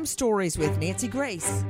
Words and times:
Crime 0.00 0.06
Stories 0.06 0.56
with 0.56 0.78
Nancy 0.78 1.08
Grace. 1.08 1.62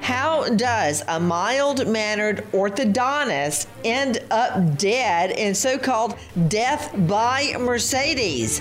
How 0.00 0.48
does 0.56 1.04
a 1.06 1.20
mild 1.20 1.86
mannered 1.86 2.38
orthodontist 2.50 3.68
end 3.84 4.18
up 4.32 4.76
dead 4.76 5.30
in 5.30 5.54
so 5.54 5.78
called 5.78 6.18
death 6.48 6.90
by 7.06 7.54
Mercedes? 7.60 8.60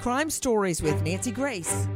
Crime 0.00 0.28
Stories 0.28 0.82
with 0.82 1.02
Nancy 1.02 1.30
Grace. 1.30 1.88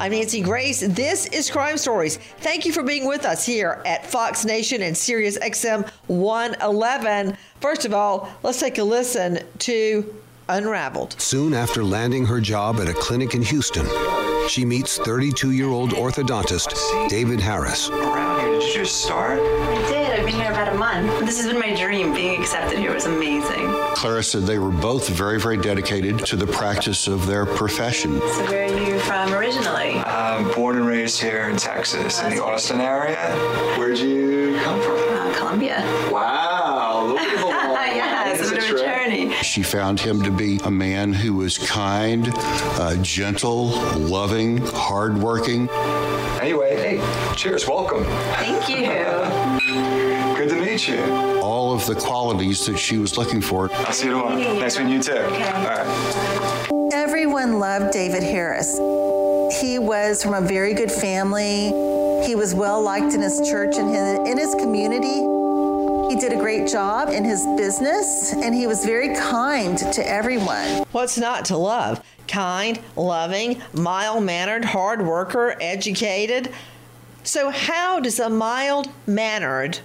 I'm 0.00 0.12
Nancy 0.12 0.40
Grace. 0.40 0.78
This 0.80 1.26
is 1.26 1.50
Crime 1.50 1.76
Stories. 1.76 2.18
Thank 2.38 2.64
you 2.64 2.72
for 2.72 2.84
being 2.84 3.04
with 3.04 3.24
us 3.24 3.44
here 3.44 3.82
at 3.84 4.06
Fox 4.06 4.44
Nation 4.44 4.82
and 4.82 4.96
Sirius 4.96 5.36
XM 5.38 5.88
111. 6.06 7.36
First 7.60 7.84
of 7.84 7.92
all, 7.92 8.30
let's 8.44 8.60
take 8.60 8.78
a 8.78 8.84
listen 8.84 9.40
to 9.58 10.14
Unraveled. 10.48 11.20
Soon 11.20 11.52
after 11.52 11.82
landing 11.82 12.24
her 12.24 12.40
job 12.40 12.76
at 12.76 12.88
a 12.88 12.94
clinic 12.94 13.34
in 13.34 13.42
Houston, 13.42 13.86
she 14.48 14.64
meets 14.64 14.98
32 14.98 15.50
year 15.50 15.68
old 15.68 15.90
orthodontist 15.90 17.08
David 17.08 17.40
Harris. 17.40 17.90
Around 17.90 18.40
here, 18.40 18.50
did 18.52 18.62
you 18.62 18.74
just 18.74 19.02
start? 19.02 19.40
I 19.40 19.88
did. 19.88 19.97
I've 20.28 20.34
been 20.34 20.42
here 20.42 20.52
about 20.52 20.74
a 20.74 20.76
month. 20.76 21.24
This 21.24 21.38
has 21.38 21.46
been 21.46 21.58
my 21.58 21.74
dream. 21.74 22.12
Being 22.12 22.38
accepted 22.38 22.78
here 22.78 22.92
was 22.92 23.06
amazing. 23.06 23.66
Clara 23.94 24.22
said 24.22 24.42
they 24.42 24.58
were 24.58 24.70
both 24.70 25.08
very, 25.08 25.40
very 25.40 25.56
dedicated 25.56 26.18
to 26.26 26.36
the 26.36 26.46
practice 26.46 27.08
of 27.08 27.24
their 27.24 27.46
profession. 27.46 28.20
So, 28.20 28.44
where 28.44 28.70
are 28.70 28.78
you 28.78 28.98
from 28.98 29.32
originally? 29.32 29.94
I'm 30.04 30.52
born 30.52 30.76
and 30.76 30.86
raised 30.86 31.18
here 31.18 31.48
in 31.48 31.56
Texas, 31.56 32.22
in 32.22 32.28
the 32.28 32.44
Austin 32.44 32.78
area. 32.78 33.16
Where'd 33.78 33.96
you 33.96 34.60
come 34.62 34.78
from? 34.82 34.98
Uh, 34.98 35.34
Colombia. 35.38 35.80
Wow, 36.12 37.06
Louisville. 37.08 37.48
yeah, 37.48 38.30
it's 38.30 38.46
a 38.46 38.54
bit 38.54 38.70
of 38.70 38.76
a 38.76 38.78
journey. 38.78 39.32
She 39.42 39.62
found 39.62 39.98
him 39.98 40.22
to 40.24 40.30
be 40.30 40.60
a 40.62 40.70
man 40.70 41.14
who 41.14 41.32
was 41.36 41.56
kind, 41.56 42.28
uh, 42.34 42.96
gentle, 43.00 43.68
loving, 43.96 44.58
hardworking. 44.58 45.70
Anyway, 46.40 46.76
hey, 46.76 46.87
cheers, 47.38 47.68
welcome. 47.68 48.02
Thank 48.34 48.68
you. 48.68 48.78
Good 50.36 50.48
to 50.48 50.60
meet 50.60 50.88
you. 50.88 51.00
All 51.40 51.72
of 51.72 51.86
the 51.86 51.94
qualities 51.94 52.66
that 52.66 52.76
she 52.76 52.98
was 52.98 53.16
looking 53.16 53.40
for. 53.40 53.72
I'll 53.72 53.92
see 53.92 54.06
you 54.06 54.12
tomorrow. 54.14 54.34
Nice 54.58 54.76
meeting 54.76 54.94
you 54.94 55.02
too. 55.02 55.12
Okay. 55.12 55.48
All 55.48 55.62
right. 55.62 56.92
Everyone 56.92 57.60
loved 57.60 57.92
David 57.92 58.24
Harris. 58.24 58.76
He 59.60 59.78
was 59.78 60.20
from 60.20 60.34
a 60.34 60.40
very 60.40 60.74
good 60.74 60.90
family. 60.90 61.68
He 62.26 62.34
was 62.34 62.56
well 62.56 62.82
liked 62.82 63.14
in 63.14 63.22
his 63.22 63.48
church 63.48 63.76
and 63.76 63.88
his, 63.88 64.18
in 64.28 64.36
his 64.36 64.56
community. 64.56 65.22
He 66.12 66.20
did 66.20 66.32
a 66.32 66.40
great 66.40 66.68
job 66.68 67.10
in 67.10 67.22
his 67.22 67.46
business 67.56 68.32
and 68.32 68.52
he 68.52 68.66
was 68.66 68.84
very 68.84 69.14
kind 69.14 69.78
to 69.78 70.08
everyone. 70.08 70.84
What's 70.90 71.16
not 71.16 71.44
to 71.46 71.56
love? 71.56 72.04
Kind, 72.26 72.80
loving, 72.96 73.62
mild 73.74 74.24
mannered, 74.24 74.64
hard 74.64 75.06
worker, 75.06 75.56
educated. 75.60 76.52
So, 77.28 77.50
how 77.50 78.00
does 78.00 78.18
a 78.20 78.30
mild 78.30 78.88
mannered 79.06 79.80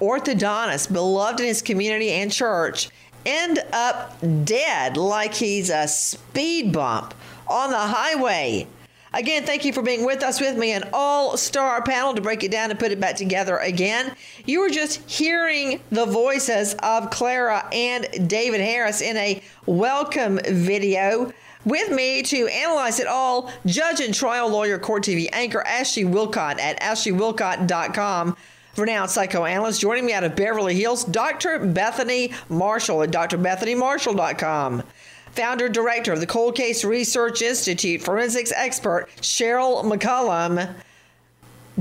orthodontist, 0.00 0.92
beloved 0.92 1.40
in 1.40 1.46
his 1.46 1.62
community 1.62 2.10
and 2.10 2.30
church, 2.30 2.90
end 3.26 3.58
up 3.72 4.16
dead 4.44 4.96
like 4.96 5.34
he's 5.34 5.68
a 5.68 5.88
speed 5.88 6.72
bump 6.72 7.12
on 7.48 7.70
the 7.70 7.76
highway? 7.76 8.68
Again, 9.12 9.42
thank 9.42 9.64
you 9.64 9.72
for 9.72 9.82
being 9.82 10.06
with 10.06 10.22
us 10.22 10.40
with 10.40 10.56
me, 10.56 10.70
an 10.70 10.88
all 10.92 11.36
star 11.36 11.82
panel 11.82 12.14
to 12.14 12.20
break 12.20 12.44
it 12.44 12.52
down 12.52 12.70
and 12.70 12.78
put 12.78 12.92
it 12.92 13.00
back 13.00 13.16
together 13.16 13.56
again. 13.58 14.14
You 14.46 14.60
were 14.60 14.70
just 14.70 15.10
hearing 15.10 15.80
the 15.90 16.06
voices 16.06 16.76
of 16.84 17.10
Clara 17.10 17.68
and 17.72 18.28
David 18.28 18.60
Harris 18.60 19.00
in 19.00 19.16
a 19.16 19.42
welcome 19.66 20.38
video. 20.44 21.32
With 21.64 21.90
me 21.90 22.22
to 22.22 22.46
analyze 22.48 23.00
it 23.00 23.06
all, 23.06 23.50
judge 23.66 24.00
and 24.00 24.14
trial 24.14 24.48
lawyer, 24.48 24.78
court 24.78 25.04
TV 25.04 25.28
anchor 25.32 25.62
Ashley 25.62 26.04
Wilcott 26.04 26.58
at 26.58 26.80
ashleywilcott.com. 26.80 28.36
Renowned 28.76 29.10
psychoanalyst 29.10 29.80
joining 29.80 30.06
me 30.06 30.14
out 30.14 30.24
of 30.24 30.36
Beverly 30.36 30.74
Hills, 30.74 31.04
Dr. 31.04 31.58
Bethany 31.58 32.32
Marshall 32.48 33.02
at 33.02 33.10
drbethanymarshall.com 33.10 34.84
founder 35.32 35.68
director 35.68 36.12
of 36.12 36.20
the 36.20 36.26
Cold 36.26 36.56
Case 36.56 36.84
Research 36.84 37.42
Institute, 37.42 38.02
forensics 38.02 38.52
expert 38.52 39.08
Cheryl 39.20 39.84
McCollum, 39.84 40.74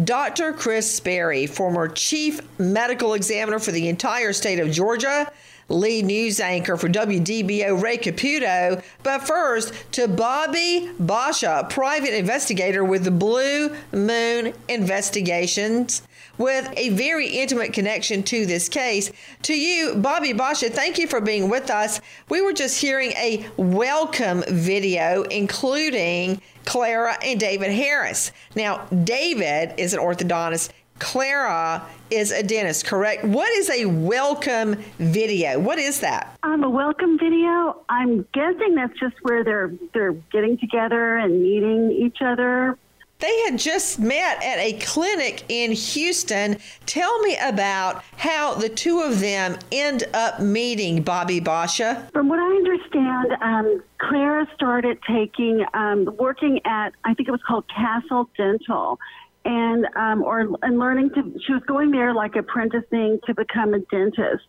Dr. 0.04 0.54
Kris 0.54 0.94
Sperry, 0.94 1.48
former 1.48 1.88
chief 1.88 2.42
medical 2.60 3.16
examiner 3.16 3.60
for 3.60 3.72
the 3.72 3.90
entire 3.90 4.34
state 4.34 4.60
of 4.60 4.72
Georgia, 4.72 5.32
lead 5.70 6.06
news 6.06 6.40
anchor 6.40 6.76
for 6.76 6.90
WDBO 6.90 7.82
Ray 7.82 7.98
Caputo. 7.98 8.84
But 9.04 9.26
first, 9.26 9.74
to 9.94 10.08
Bobbi 10.08 10.94
Bacha, 11.00 11.68
private 11.70 12.18
investigator 12.18 12.84
with 12.84 13.04
the 13.04 13.12
Blue 13.12 13.76
Moon 13.92 14.54
Investigations 14.68 16.02
with 16.38 16.72
a 16.78 16.90
very 16.90 17.28
intimate 17.28 17.74
connection 17.74 18.24
to 18.24 18.46
this 18.46 18.70
case. 18.70 19.12
To 19.44 19.54
you, 19.54 19.94
Bobbi 19.96 20.36
Bacha, 20.36 20.70
thank 20.70 20.98
you 20.98 21.06
for 21.06 21.22
being 21.22 21.50
with 21.50 21.70
us. 21.70 22.02
We 22.30 22.42
were 22.42 22.54
just 22.54 22.82
hearing 22.82 23.12
a 23.12 23.46
welcome 23.58 24.44
video, 24.48 25.24
including 25.24 26.42
Clara 26.66 27.18
and 27.24 27.40
David 27.40 27.72
Harris. 27.72 28.32
Now, 28.56 28.86
David 29.04 29.74
is 29.78 29.94
an 29.94 30.00
orthodontist. 30.00 30.70
Clara 31.00 31.88
is 32.12 32.32
a 32.32 32.44
dentist, 32.44 32.86
correct? 32.86 33.24
What 33.24 33.50
is 33.58 33.70
a 33.70 33.86
welcome 33.86 34.76
video? 34.98 35.60
What 35.60 35.80
is 35.80 36.00
that? 36.02 36.38
Um, 36.44 36.64
a 36.64 36.70
welcome 36.70 37.18
video. 37.18 37.82
I'm 37.90 38.26
guessing 38.34 38.76
that's 38.76 38.98
just 39.00 39.16
where 39.22 39.44
they're 39.44 39.72
they're 39.94 40.14
getting 40.32 40.58
together 40.58 41.18
and 41.18 41.42
meeting 41.42 41.92
each 41.92 42.18
other. 42.22 42.78
They 43.20 43.42
had 43.42 43.60
just 43.60 44.00
met 44.00 44.42
at 44.42 44.60
a 44.60 44.80
clinic 44.80 45.44
in 45.50 45.74
Houston. 45.74 46.58
Tell 46.86 47.20
me 47.20 47.38
about 47.44 48.02
how 48.16 48.54
the 48.54 48.70
two 48.70 49.02
of 49.02 49.20
them 49.20 49.58
end 49.74 50.06
up 50.14 50.40
meeting 50.40 51.04
Bobbi 51.04 51.44
Bacha. 51.44 52.08
From 52.14 52.30
what 52.30 52.40
I 52.40 52.46
understand, 52.46 53.34
um, 53.42 53.84
Clara 53.98 54.48
started 54.56 55.00
taking, 55.06 55.66
um, 55.74 56.16
working 56.18 56.62
at, 56.64 56.94
I 57.04 57.14
think 57.14 57.28
it 57.28 57.32
was 57.34 57.44
called 57.46 57.66
Castle 57.68 58.30
Dental, 58.38 58.98
and 59.46 59.86
um, 59.96 60.24
or 60.24 60.48
and 60.62 60.80
learning 60.80 61.12
to. 61.12 61.34
She 61.46 61.54
was 61.54 61.64
going 61.68 61.92
there 61.92 62.14
like 62.14 62.36
apprenticing 62.36 63.20
to 63.26 63.34
become 63.34 63.74
a 63.74 63.80
dentist. 63.80 64.46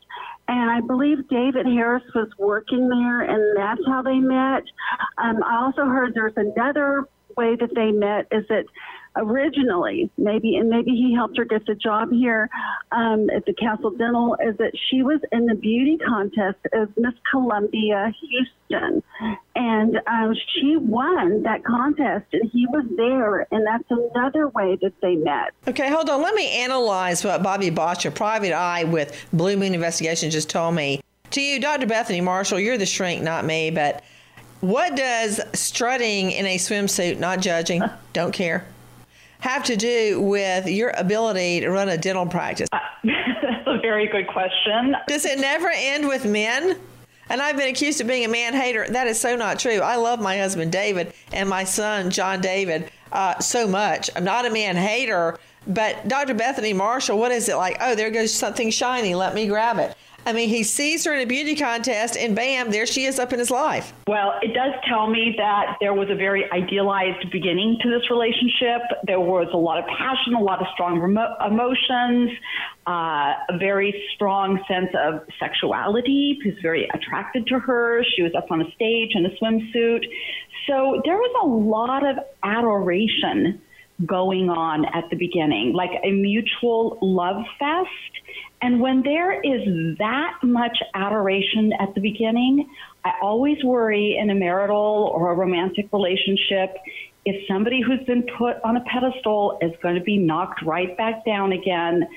And 0.48 0.70
I 0.70 0.80
believe 0.80 1.28
David 1.28 1.66
Harris 1.66 2.02
was 2.14 2.28
working 2.36 2.88
there, 2.88 3.20
and 3.22 3.56
that's 3.56 3.80
how 3.86 4.02
they 4.02 4.18
met. 4.18 4.64
Um, 5.18 5.42
I 5.44 5.62
also 5.62 5.84
heard 5.84 6.12
there's 6.14 6.32
another 6.36 7.04
way 7.36 7.56
that 7.56 7.70
they 7.74 7.92
met 7.92 8.26
is 8.32 8.44
that 8.48 8.64
originally, 9.16 10.10
maybe, 10.16 10.56
and 10.56 10.68
maybe 10.68 10.90
he 10.90 11.14
helped 11.14 11.36
her 11.36 11.44
get 11.44 11.66
the 11.66 11.74
job 11.74 12.10
here 12.12 12.48
um, 12.92 13.28
at 13.30 13.44
the 13.46 13.52
Castle 13.54 13.90
Dental, 13.90 14.36
is 14.46 14.56
that 14.58 14.72
she 14.88 15.02
was 15.02 15.20
in 15.32 15.46
the 15.46 15.54
beauty 15.54 15.98
contest 15.98 16.58
as 16.72 16.88
Miss 16.96 17.14
Colombia 17.30 18.12
Houston. 18.20 19.02
And 19.56 20.00
um, 20.06 20.34
she 20.54 20.76
won 20.76 21.42
that 21.42 21.64
contest, 21.64 22.26
and 22.32 22.50
he 22.50 22.66
was 22.66 22.84
there, 22.96 23.46
and 23.50 23.66
that's 23.66 23.84
another 23.90 24.48
way 24.48 24.78
that 24.80 24.92
they 25.02 25.16
met. 25.16 25.52
Okay, 25.68 25.90
hold 25.90 26.08
on. 26.08 26.22
Let 26.22 26.34
me 26.34 26.48
analyze 26.62 27.24
what 27.24 27.42
Bobbi 27.42 27.74
Bacha, 27.74 28.08
a 28.08 28.10
private 28.10 28.52
eye 28.52 28.84
with 28.84 29.26
Blue 29.32 29.56
Moon 29.56 29.74
Investigation, 29.74 30.30
just 30.30 30.48
told 30.48 30.74
me. 30.74 31.00
To 31.32 31.40
you, 31.40 31.60
Dr. 31.60 31.86
Bethany 31.86 32.20
Marshall, 32.20 32.58
you're 32.58 32.78
the 32.78 32.86
shrink, 32.86 33.22
not 33.22 33.44
me, 33.44 33.70
but 33.70 34.02
what 34.60 34.96
does 34.96 35.40
strutting 35.54 36.32
in 36.32 36.44
a 36.44 36.56
swimsuit, 36.56 37.18
not 37.18 37.40
judging, 37.40 37.82
don't 38.12 38.32
care, 38.32 38.66
have 39.40 39.64
to 39.64 39.76
do 39.76 40.20
with 40.20 40.66
your 40.66 40.92
ability 40.96 41.60
to 41.60 41.70
run 41.70 41.88
a 41.88 41.98
dental 41.98 42.26
practice? 42.26 42.68
That's 42.72 43.04
a 43.66 43.78
very 43.80 44.06
good 44.06 44.28
question. 44.28 44.96
Does 45.06 45.24
it 45.24 45.38
never 45.38 45.70
end 45.74 46.06
with 46.08 46.24
men? 46.24 46.78
And 47.28 47.40
I've 47.40 47.56
been 47.56 47.68
accused 47.68 48.00
of 48.00 48.08
being 48.08 48.24
a 48.24 48.28
man 48.28 48.54
hater. 48.54 48.86
That 48.88 49.06
is 49.06 49.20
so 49.20 49.36
not 49.36 49.60
true. 49.60 49.78
I 49.80 49.96
love 49.96 50.20
my 50.20 50.38
husband 50.38 50.72
David 50.72 51.12
and 51.32 51.48
my 51.48 51.62
son 51.62 52.10
John 52.10 52.40
David 52.40 52.90
uh, 53.12 53.38
so 53.38 53.68
much. 53.68 54.10
I'm 54.16 54.24
not 54.24 54.46
a 54.46 54.50
man 54.50 54.76
hater, 54.76 55.38
but 55.66 56.08
Dr. 56.08 56.34
Bethany 56.34 56.72
Marshall, 56.72 57.18
what 57.18 57.30
is 57.30 57.48
it 57.48 57.54
like? 57.54 57.76
Oh, 57.80 57.94
there 57.94 58.10
goes 58.10 58.32
something 58.32 58.70
shiny. 58.70 59.14
Let 59.14 59.34
me 59.34 59.46
grab 59.46 59.78
it. 59.78 59.94
I 60.30 60.32
mean, 60.32 60.48
he 60.48 60.62
sees 60.62 61.04
her 61.06 61.12
in 61.12 61.22
a 61.22 61.26
beauty 61.26 61.56
contest, 61.56 62.16
and 62.16 62.36
bam, 62.36 62.70
there 62.70 62.86
she 62.86 63.04
is 63.04 63.18
up 63.18 63.32
in 63.32 63.40
his 63.40 63.50
life. 63.50 63.92
Well, 64.06 64.34
it 64.42 64.54
does 64.54 64.74
tell 64.88 65.10
me 65.10 65.34
that 65.38 65.76
there 65.80 65.92
was 65.92 66.08
a 66.08 66.14
very 66.14 66.48
idealized 66.52 67.32
beginning 67.32 67.78
to 67.82 67.90
this 67.90 68.08
relationship. 68.08 68.80
There 69.08 69.18
was 69.18 69.48
a 69.52 69.56
lot 69.56 69.78
of 69.78 69.86
passion, 69.86 70.34
a 70.34 70.40
lot 70.40 70.60
of 70.60 70.68
strong 70.72 71.00
remo- 71.00 71.34
emotions, 71.44 72.30
uh, 72.86 73.34
a 73.48 73.58
very 73.58 73.92
strong 74.14 74.62
sense 74.68 74.90
of 74.96 75.22
sexuality. 75.40 76.38
He 76.44 76.50
was 76.50 76.58
very 76.62 76.88
attracted 76.94 77.48
to 77.48 77.58
her. 77.58 78.04
She 78.14 78.22
was 78.22 78.32
up 78.36 78.52
on 78.52 78.62
a 78.62 78.70
stage 78.76 79.16
in 79.16 79.26
a 79.26 79.30
swimsuit. 79.30 80.04
So 80.68 81.02
there 81.04 81.16
was 81.16 81.34
a 81.42 81.46
lot 81.46 82.08
of 82.08 82.24
adoration 82.44 83.60
going 84.06 84.48
on 84.48 84.84
at 84.86 85.08
the 85.10 85.16
beginning, 85.16 85.72
like 85.74 85.90
a 86.02 86.10
mutual 86.10 86.98
love 87.02 87.42
fest. 87.58 87.88
And 88.62 88.80
when 88.80 89.02
there 89.02 89.40
is 89.40 89.96
that 89.98 90.38
much 90.42 90.78
adoration 90.94 91.72
at 91.78 91.94
the 91.94 92.00
beginning, 92.00 92.68
I 93.04 93.12
always 93.22 93.62
worry 93.64 94.18
in 94.20 94.30
a 94.30 94.34
marital 94.34 95.10
or 95.14 95.32
a 95.32 95.34
romantic 95.34 95.92
relationship 95.92 96.76
if 97.24 97.46
somebody 97.46 97.80
who's 97.82 98.04
been 98.06 98.24
put 98.38 98.56
on 98.64 98.76
a 98.76 98.80
pedestal 98.80 99.58
is 99.60 99.72
going 99.82 99.94
to 99.94 100.00
be 100.00 100.16
knocked 100.16 100.62
right 100.64 100.96
back 100.96 101.24
down 101.24 101.52
again. 101.52 102.08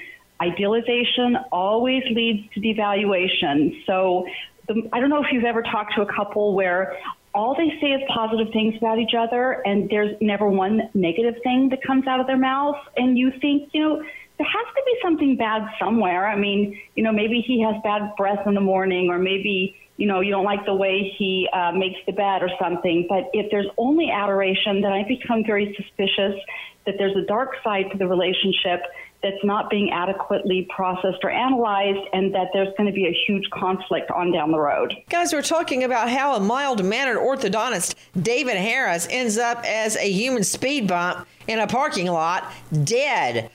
Idealization 0.42 1.38
always 1.52 2.04
leads 2.12 2.52
to 2.54 2.60
devaluation. 2.60 3.86
So 3.86 4.26
the, 4.68 4.90
I 4.94 5.00
don't 5.00 5.10
know 5.10 5.24
if 5.24 5.28
you've 5.32 5.44
ever 5.44 5.62
talked 5.62 5.94
to 5.96 6.02
a 6.02 6.14
couple 6.14 6.54
where 6.54 6.98
all 7.34 7.56
they 7.56 7.70
say 7.82 7.88
is 7.88 8.02
positive 8.14 8.52
things 8.54 8.76
about 8.78 9.00
each 9.00 9.14
other 9.18 9.62
and 9.66 9.90
there's 9.90 10.16
never 10.22 10.48
one 10.48 10.90
negative 10.94 11.36
thing 11.44 11.70
that 11.70 11.82
comes 11.84 12.06
out 12.08 12.20
of 12.20 12.28
their 12.28 12.38
mouth 12.38 12.78
and 12.96 13.18
you 13.18 13.32
think 13.42 13.70
you 13.74 13.82
know 13.82 14.04
there 14.38 14.48
has 14.48 14.66
to 14.76 14.82
be 14.86 14.98
something 15.04 15.38
bad 15.38 15.62
somewhere. 15.80 16.28
I 16.28 16.38
mean 16.38 16.80
you 16.96 17.04
know 17.04 17.12
maybe 17.12 17.44
he 17.46 17.62
has 17.64 17.76
bad 17.84 18.16
breath 18.18 18.46
in 18.46 18.54
the 18.54 18.62
morning 18.62 19.10
or 19.10 19.18
maybe 19.18 19.76
you 19.98 20.08
know 20.08 20.22
you 20.22 20.32
don't 20.32 20.46
like 20.46 20.66
the 20.66 20.76
way 20.76 21.14
he 21.18 21.50
uh, 21.54 21.72
makes 21.72 22.00
the 22.06 22.14
bed 22.14 22.44
or 22.44 22.50
something. 22.62 23.08
But 23.10 23.30
if 23.34 23.50
there's 23.52 23.68
only 23.78 24.12
adoration 24.12 24.82
then 24.82 24.92
i 24.92 25.04
become 25.08 25.44
very 25.46 25.76
suspicious 25.76 26.40
that 26.86 26.96
there's 26.98 27.16
a 27.16 27.26
dark 27.26 27.52
side 27.64 27.86
to 27.92 27.98
the 27.98 28.08
relationship 28.08 28.82
that's 29.24 29.44
not 29.44 29.70
being 29.70 29.92
adequately 29.92 30.68
processed 30.76 31.20
or 31.24 31.30
analyzed, 31.30 32.08
and 32.12 32.36
that 32.36 32.50
there's 32.54 32.74
going 32.78 32.88
to 32.88 32.94
be 32.94 33.08
a 33.08 33.16
huge 33.26 33.50
conflict 33.52 34.12
on 34.12 34.32
down 34.32 34.52
the 34.52 34.60
road. 34.60 34.96
Guys, 35.10 35.34
we're 35.34 35.42
talking 35.42 35.84
about 35.84 36.10
how 36.10 36.36
a 36.36 36.40
mild 36.40 36.84
mannered 36.84 37.18
orthodontist, 37.18 37.96
David 38.22 38.58
Harris, 38.58 39.08
ends 39.10 39.38
up 39.38 39.64
as 39.66 39.96
a 39.96 40.12
human 40.12 40.44
speed 40.44 40.88
bump 40.88 41.26
in 41.48 41.60
a 41.60 41.68
parking 41.68 42.08
lot, 42.08 42.52
dead. 42.84 43.50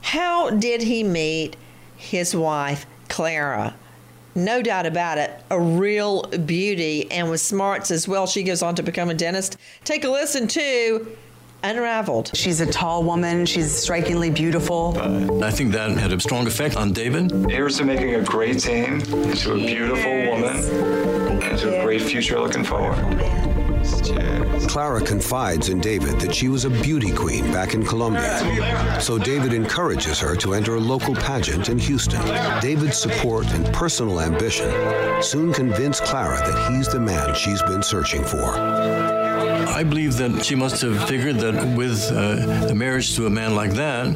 How 0.00 0.50
did 0.50 0.82
he 0.82 1.04
meet 1.04 1.56
his 1.96 2.34
wife, 2.34 2.86
Clara? 3.08 3.74
No 4.34 4.62
doubt 4.62 4.86
about 4.86 5.18
it, 5.18 5.30
a 5.50 5.60
real 5.60 6.22
beauty 6.22 7.10
and 7.10 7.30
with 7.30 7.40
smarts 7.40 7.92
as 7.92 8.08
well. 8.08 8.26
She 8.26 8.42
goes 8.42 8.62
on 8.62 8.74
to 8.74 8.82
become 8.82 9.08
a 9.08 9.14
dentist. 9.14 9.56
Take 9.84 10.02
a 10.02 10.08
listen 10.08 10.48
to 10.48 11.16
unraveled. 11.64 12.30
She's 12.34 12.60
a 12.60 12.66
tall 12.66 13.02
woman. 13.02 13.46
She's 13.46 13.72
strikingly 13.72 14.30
beautiful. 14.30 14.94
Uh, 14.96 15.46
I 15.46 15.50
think 15.50 15.72
that 15.72 15.90
had 15.92 16.12
a 16.12 16.20
strong 16.20 16.46
effect 16.46 16.76
on 16.76 16.92
David. 16.92 17.32
Here's 17.48 17.78
to 17.78 17.84
making 17.84 18.14
a 18.14 18.22
great 18.22 18.60
team, 18.60 19.00
into 19.00 19.52
a 19.52 19.56
beautiful 19.56 20.12
woman, 20.30 21.42
and 21.42 21.58
to 21.58 21.80
a 21.80 21.84
great 21.84 22.02
future 22.02 22.38
looking 22.38 22.64
forward. 22.64 22.98
Clara 24.68 25.00
confides 25.00 25.68
in 25.68 25.80
David 25.80 26.18
that 26.20 26.34
she 26.34 26.48
was 26.48 26.64
a 26.64 26.70
beauty 26.70 27.12
queen 27.12 27.52
back 27.52 27.74
in 27.74 27.84
Colombia. 27.84 29.00
So 29.00 29.18
David 29.18 29.52
encourages 29.52 30.18
her 30.20 30.34
to 30.36 30.54
enter 30.54 30.76
a 30.76 30.80
local 30.80 31.14
pageant 31.14 31.68
in 31.68 31.78
Houston. 31.78 32.24
David's 32.60 32.98
support 32.98 33.46
and 33.52 33.66
personal 33.74 34.20
ambition 34.20 34.70
soon 35.22 35.52
convince 35.52 36.00
Clara 36.00 36.38
that 36.38 36.72
he's 36.72 36.88
the 36.88 37.00
man 37.00 37.34
she's 37.34 37.62
been 37.62 37.82
searching 37.82 38.24
for. 38.24 39.23
I 39.66 39.82
believe 39.82 40.16
that 40.18 40.44
she 40.44 40.54
must 40.54 40.82
have 40.82 41.08
figured 41.08 41.36
that 41.36 41.76
with 41.76 42.10
uh, 42.12 42.68
a 42.70 42.74
marriage 42.74 43.16
to 43.16 43.26
a 43.26 43.30
man 43.30 43.54
like 43.54 43.72
that, 43.72 44.14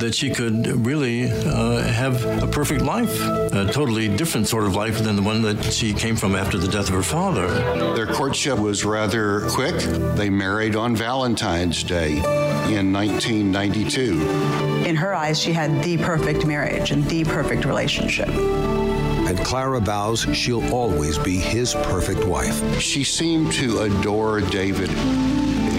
that 0.00 0.14
she 0.14 0.30
could 0.30 0.66
really 0.86 1.30
uh, 1.30 1.82
have 1.82 2.24
a 2.42 2.46
perfect 2.46 2.82
life, 2.82 3.20
a 3.20 3.70
totally 3.72 4.08
different 4.08 4.48
sort 4.48 4.64
of 4.64 4.74
life 4.74 4.98
than 4.98 5.16
the 5.16 5.22
one 5.22 5.42
that 5.42 5.62
she 5.72 5.92
came 5.92 6.16
from 6.16 6.34
after 6.34 6.58
the 6.58 6.68
death 6.68 6.88
of 6.88 6.94
her 6.94 7.02
father. 7.02 7.48
Their 7.94 8.06
courtship 8.06 8.58
was 8.58 8.84
rather 8.84 9.48
quick. 9.50 9.76
They 10.16 10.30
married 10.30 10.76
on 10.76 10.96
Valentine's 10.96 11.82
Day 11.82 12.16
in 12.16 12.92
1992. 12.92 14.84
In 14.86 14.96
her 14.96 15.14
eyes, 15.14 15.40
she 15.40 15.52
had 15.52 15.82
the 15.82 15.96
perfect 15.98 16.46
marriage 16.46 16.90
and 16.90 17.04
the 17.04 17.24
perfect 17.24 17.64
relationship 17.64 18.28
and 19.28 19.38
Clara 19.40 19.78
vows 19.78 20.26
she'll 20.32 20.74
always 20.74 21.18
be 21.18 21.36
his 21.36 21.74
perfect 21.74 22.24
wife. 22.24 22.80
She 22.80 23.04
seemed 23.04 23.52
to 23.52 23.80
adore 23.80 24.40
David 24.40 24.88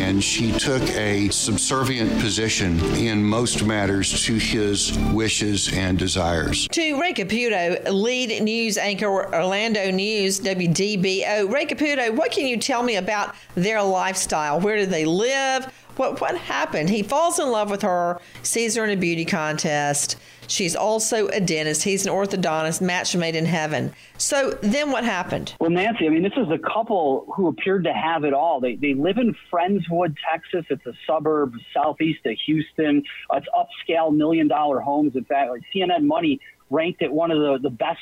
and 0.09 0.23
she 0.23 0.51
took 0.51 0.81
a 0.91 1.29
subservient 1.29 2.11
position 2.19 2.79
in 2.95 3.23
most 3.23 3.63
matters 3.63 4.23
to 4.25 4.35
his 4.35 4.97
wishes 5.13 5.71
and 5.73 5.97
desires. 5.99 6.67
To 6.69 7.01
Ray 7.01 7.13
Caputo, 7.13 7.91
lead 7.91 8.41
news 8.41 8.77
anchor 8.77 9.33
Orlando 9.33 9.91
News, 9.91 10.39
WDBO. 10.39 11.51
Ray 11.51 11.65
Caputo, 11.65 12.15
what 12.15 12.31
can 12.31 12.47
you 12.47 12.57
tell 12.57 12.81
me 12.81 12.95
about 12.95 13.35
their 13.55 13.83
lifestyle? 13.83 14.59
Where 14.59 14.77
do 14.77 14.85
they 14.85 15.05
live? 15.05 15.71
What, 15.99 16.21
what 16.21 16.37
happened? 16.37 16.89
He 16.89 17.03
falls 17.03 17.39
in 17.39 17.51
love 17.51 17.69
with 17.69 17.81
her, 17.81 18.21
sees 18.41 18.75
her 18.75 18.85
in 18.85 18.89
a 18.91 18.95
beauty 18.95 19.25
contest 19.25 20.15
She's 20.49 20.75
also 20.75 21.27
a 21.27 21.39
dentist. 21.39 21.83
He's 21.83 22.05
an 22.07 22.11
orthodontist, 22.11 22.81
match 22.81 23.15
made 23.15 23.35
in 23.35 23.45
heaven. 23.45 23.93
So 24.17 24.57
then 24.61 24.91
what 24.91 25.03
happened? 25.03 25.53
Well, 25.59 25.69
Nancy, 25.69 26.07
I 26.07 26.09
mean, 26.09 26.23
this 26.23 26.33
is 26.37 26.47
a 26.49 26.57
couple 26.57 27.31
who 27.35 27.47
appeared 27.47 27.83
to 27.83 27.93
have 27.93 28.23
it 28.23 28.33
all. 28.33 28.59
They, 28.59 28.75
they 28.75 28.95
live 28.95 29.17
in 29.17 29.35
Friendswood, 29.53 30.15
Texas. 30.31 30.65
It's 30.69 30.85
a 30.87 30.93
suburb 31.05 31.53
southeast 31.73 32.25
of 32.25 32.35
Houston. 32.47 33.03
It's 33.33 33.47
upscale 33.55 34.13
million 34.15 34.47
dollar 34.47 34.79
homes. 34.79 35.15
In 35.15 35.23
fact, 35.23 35.51
like 35.51 35.61
CNN 35.73 36.03
Money 36.03 36.39
ranked 36.71 37.03
it 37.03 37.11
one 37.11 37.29
of 37.29 37.37
the, 37.37 37.69
the 37.69 37.75
best 37.75 37.99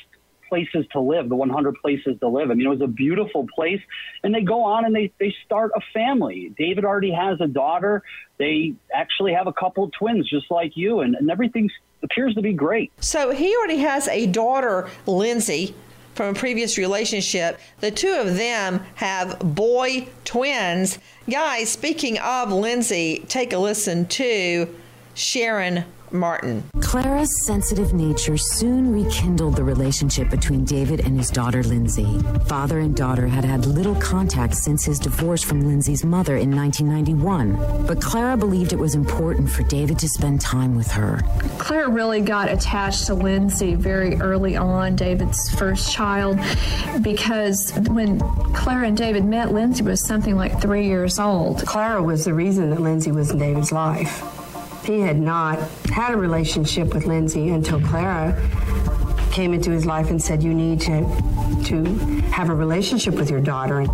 places 0.48 0.86
to 0.92 1.00
live, 1.00 1.28
the 1.28 1.36
100 1.36 1.76
places 1.76 2.16
to 2.20 2.28
live. 2.28 2.50
I 2.50 2.54
mean, 2.54 2.66
it 2.66 2.70
was 2.70 2.80
a 2.80 2.86
beautiful 2.86 3.46
place. 3.54 3.80
And 4.22 4.34
they 4.34 4.42
go 4.42 4.62
on 4.62 4.84
and 4.84 4.94
they, 4.94 5.12
they 5.18 5.34
start 5.44 5.72
a 5.74 5.80
family. 5.92 6.52
David 6.56 6.84
already 6.84 7.12
has 7.12 7.40
a 7.40 7.46
daughter. 7.46 8.02
They 8.38 8.74
actually 8.94 9.32
have 9.34 9.46
a 9.46 9.52
couple 9.52 9.90
twins, 9.90 10.28
just 10.28 10.50
like 10.50 10.76
you, 10.76 11.00
and, 11.00 11.14
and 11.14 11.30
everything 11.30 11.70
appears 12.02 12.34
to 12.34 12.42
be 12.42 12.52
great. 12.52 12.92
So 13.02 13.30
he 13.30 13.54
already 13.56 13.78
has 13.78 14.08
a 14.08 14.26
daughter, 14.26 14.88
Lindsay, 15.06 15.74
from 16.14 16.34
a 16.34 16.38
previous 16.38 16.78
relationship. 16.78 17.58
The 17.80 17.90
two 17.90 18.12
of 18.12 18.36
them 18.36 18.80
have 18.96 19.38
boy 19.40 20.08
twins. 20.24 20.98
Guys, 21.28 21.70
speaking 21.70 22.18
of 22.18 22.52
Lindsay, 22.52 23.24
take 23.28 23.52
a 23.52 23.58
listen 23.58 24.06
to 24.06 24.74
Sharon 25.14 25.84
Martin. 26.12 26.64
Clara's 26.80 27.46
sensitive 27.46 27.92
nature 27.92 28.36
soon 28.36 28.92
rekindled 28.92 29.56
the 29.56 29.64
relationship 29.64 30.30
between 30.30 30.64
David 30.64 31.00
and 31.00 31.16
his 31.16 31.30
daughter 31.30 31.62
Lindsay. 31.62 32.18
Father 32.46 32.78
and 32.78 32.96
daughter 32.96 33.26
had 33.26 33.44
had 33.44 33.66
little 33.66 33.94
contact 33.96 34.54
since 34.54 34.84
his 34.84 34.98
divorce 34.98 35.42
from 35.42 35.66
Lindsay's 35.66 36.04
mother 36.04 36.36
in 36.36 36.54
1991, 36.54 37.86
but 37.86 38.00
Clara 38.00 38.36
believed 38.36 38.72
it 38.72 38.78
was 38.78 38.94
important 38.94 39.50
for 39.50 39.62
David 39.64 39.98
to 39.98 40.08
spend 40.08 40.40
time 40.40 40.74
with 40.74 40.90
her. 40.92 41.20
Clara 41.58 41.88
really 41.88 42.20
got 42.20 42.50
attached 42.50 43.06
to 43.06 43.14
Lindsay 43.14 43.74
very 43.74 44.16
early 44.16 44.56
on, 44.56 44.96
David's 44.96 45.50
first 45.54 45.92
child, 45.92 46.38
because 47.02 47.72
when 47.88 48.20
Clara 48.54 48.86
and 48.88 48.96
David 48.96 49.24
met, 49.24 49.52
Lindsay 49.52 49.82
was 49.82 50.06
something 50.06 50.36
like 50.36 50.60
three 50.60 50.86
years 50.86 51.18
old. 51.18 51.64
Clara 51.66 52.02
was 52.02 52.24
the 52.24 52.34
reason 52.34 52.70
that 52.70 52.80
Lindsay 52.80 53.12
was 53.12 53.30
in 53.30 53.38
David's 53.38 53.72
life. 53.72 54.37
He 54.88 55.00
had 55.00 55.20
not 55.20 55.58
had 55.92 56.14
a 56.14 56.16
relationship 56.16 56.94
with 56.94 57.04
Lindsay 57.04 57.50
until 57.50 57.78
Clara 57.78 58.34
came 59.30 59.52
into 59.52 59.70
his 59.70 59.84
life 59.84 60.08
and 60.08 60.20
said, 60.20 60.42
You 60.42 60.54
need 60.54 60.80
to, 60.80 61.00
to 61.66 61.84
have 62.32 62.48
a 62.48 62.54
relationship 62.54 63.12
with 63.12 63.28
your 63.30 63.42
daughter. 63.42 63.84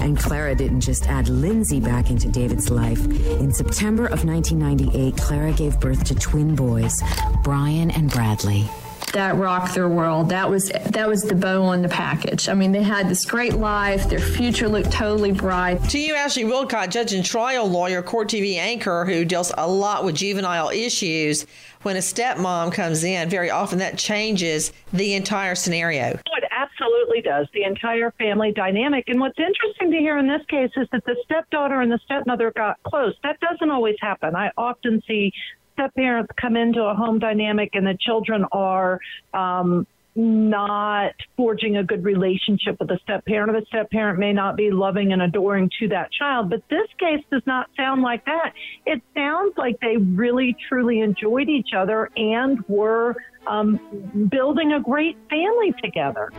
And 0.00 0.18
Clara 0.18 0.54
didn't 0.54 0.82
just 0.82 1.08
add 1.08 1.30
Lindsay 1.30 1.80
back 1.80 2.10
into 2.10 2.28
David's 2.28 2.68
life. 2.68 3.02
In 3.40 3.50
September 3.50 4.04
of 4.04 4.26
1998, 4.26 5.16
Clara 5.16 5.52
gave 5.52 5.80
birth 5.80 6.04
to 6.04 6.14
twin 6.14 6.54
boys, 6.54 7.02
Brian 7.42 7.90
and 7.90 8.10
Bradley 8.10 8.68
that 9.12 9.36
rocked 9.36 9.74
their 9.74 9.88
world. 9.88 10.28
That 10.28 10.48
was 10.48 10.68
that 10.68 11.08
was 11.08 11.22
the 11.22 11.34
bow 11.34 11.62
on 11.64 11.82
the 11.82 11.88
package. 11.88 12.48
I 12.48 12.54
mean, 12.54 12.72
they 12.72 12.82
had 12.82 13.08
this 13.08 13.24
great 13.24 13.54
life. 13.54 14.08
Their 14.08 14.18
future 14.18 14.68
looked 14.68 14.90
totally 14.90 15.32
bright. 15.32 15.82
To 15.90 15.98
you, 15.98 16.14
Ashley 16.14 16.44
Wilcott, 16.44 16.90
judge 16.90 17.12
and 17.12 17.24
trial 17.24 17.68
lawyer, 17.68 18.02
court 18.02 18.28
TV 18.28 18.56
anchor 18.56 19.04
who 19.04 19.24
deals 19.24 19.52
a 19.56 19.68
lot 19.68 20.04
with 20.04 20.16
juvenile 20.16 20.70
issues. 20.70 21.46
When 21.82 21.96
a 21.96 22.00
stepmom 22.00 22.72
comes 22.72 23.02
in, 23.02 23.28
very 23.28 23.50
often 23.50 23.78
that 23.80 23.98
changes 23.98 24.72
the 24.92 25.14
entire 25.14 25.56
scenario. 25.56 26.12
Oh, 26.16 26.36
it 26.36 26.44
absolutely 26.50 27.22
does. 27.22 27.48
The 27.52 27.64
entire 27.64 28.12
family 28.12 28.52
dynamic. 28.52 29.08
And 29.08 29.18
what's 29.18 29.38
interesting 29.38 29.90
to 29.90 29.98
hear 29.98 30.16
in 30.18 30.28
this 30.28 30.42
case 30.48 30.70
is 30.76 30.86
that 30.92 31.04
the 31.04 31.16
stepdaughter 31.24 31.80
and 31.80 31.90
the 31.90 31.98
stepmother 32.04 32.52
got 32.52 32.80
close. 32.84 33.14
That 33.24 33.40
doesn't 33.40 33.70
always 33.70 33.96
happen. 34.00 34.36
I 34.36 34.52
often 34.56 35.02
see 35.08 35.32
step 35.72 35.94
parents 35.94 36.32
come 36.40 36.56
into 36.56 36.82
a 36.82 36.94
home 36.94 37.18
dynamic 37.18 37.70
and 37.74 37.86
the 37.86 37.96
children 38.00 38.44
are 38.52 38.98
um, 39.34 39.86
not 40.14 41.12
forging 41.36 41.78
a 41.78 41.84
good 41.84 42.04
relationship 42.04 42.76
with 42.78 42.88
the 42.88 42.98
step 43.02 43.24
parent, 43.24 43.52
the 43.52 43.64
step 43.66 43.90
parent 43.90 44.18
may 44.18 44.32
not 44.32 44.56
be 44.56 44.70
loving 44.70 45.12
and 45.12 45.22
adoring 45.22 45.70
to 45.80 45.88
that 45.88 46.12
child. 46.12 46.50
But 46.50 46.62
this 46.68 46.88
case 46.98 47.24
does 47.30 47.42
not 47.46 47.68
sound 47.76 48.02
like 48.02 48.24
that. 48.26 48.52
It 48.84 49.02
sounds 49.14 49.54
like 49.56 49.80
they 49.80 49.96
really 49.96 50.54
truly 50.68 51.00
enjoyed 51.00 51.48
each 51.48 51.70
other 51.76 52.10
and 52.16 52.58
were 52.68 53.16
um, 53.46 54.28
building 54.30 54.72
a 54.72 54.80
great 54.80 55.16
family 55.30 55.74
together. 55.82 56.30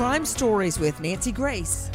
Crime 0.00 0.24
Stories 0.24 0.78
with 0.78 0.98
Nancy 1.02 1.30
Grace. 1.30 1.90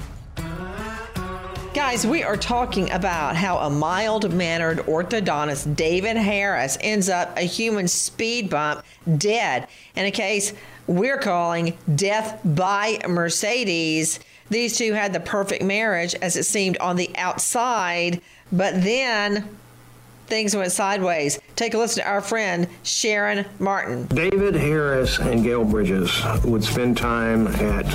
Guys, 1.74 2.06
we 2.06 2.22
are 2.22 2.38
talking 2.38 2.92
about 2.92 3.36
how 3.36 3.58
a 3.58 3.70
mild 3.72 4.32
mannered 4.32 4.78
orthodontist, 4.82 5.76
David 5.76 6.16
Harris, 6.16 6.78
ends 6.82 7.10
up 7.10 7.36
a 7.36 7.42
human 7.42 7.88
speed 7.88 8.48
bump 8.48 8.86
dead 9.18 9.68
in 9.96 10.06
a 10.06 10.12
case 10.12 10.54
we're 10.86 11.18
calling 11.18 11.76
Death 11.96 12.40
by 12.46 13.00
Mercedes. 13.10 14.20
These 14.52 14.78
two 14.78 14.94
had 14.94 15.12
the 15.12 15.20
perfect 15.20 15.64
marriage 15.64 16.14
as 16.22 16.36
it 16.36 16.44
seemed 16.44 16.78
on 16.78 16.98
the 16.98 17.10
outside, 17.18 18.22
but 18.52 18.84
then 18.84 19.58
things 20.28 20.56
went 20.56 20.72
sideways. 20.72 21.40
Take 21.56 21.74
a 21.74 21.78
listen 21.78 22.04
to 22.04 22.10
our 22.10 22.22
friend 22.22 22.68
Sharon 22.84 23.46
Martin. 23.60 24.08
David 24.08 24.56
Harris 24.56 25.20
and 25.20 25.44
Gail 25.44 25.64
Bridges 25.64 26.12
would 26.44 26.64
spend 26.64 26.98
time 26.98 27.48
at 27.48 27.86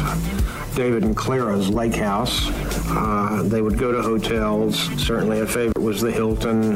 David 0.74 1.02
and 1.02 1.16
Clara's 1.16 1.68
lake 1.68 1.94
house. 1.94 2.48
Uh, 2.88 3.42
they 3.44 3.60
would 3.60 3.78
go 3.78 3.92
to 3.92 4.00
hotels. 4.00 4.78
Certainly, 5.04 5.40
a 5.40 5.46
favorite 5.46 5.82
was 5.82 6.00
the 6.00 6.10
Hilton. 6.10 6.72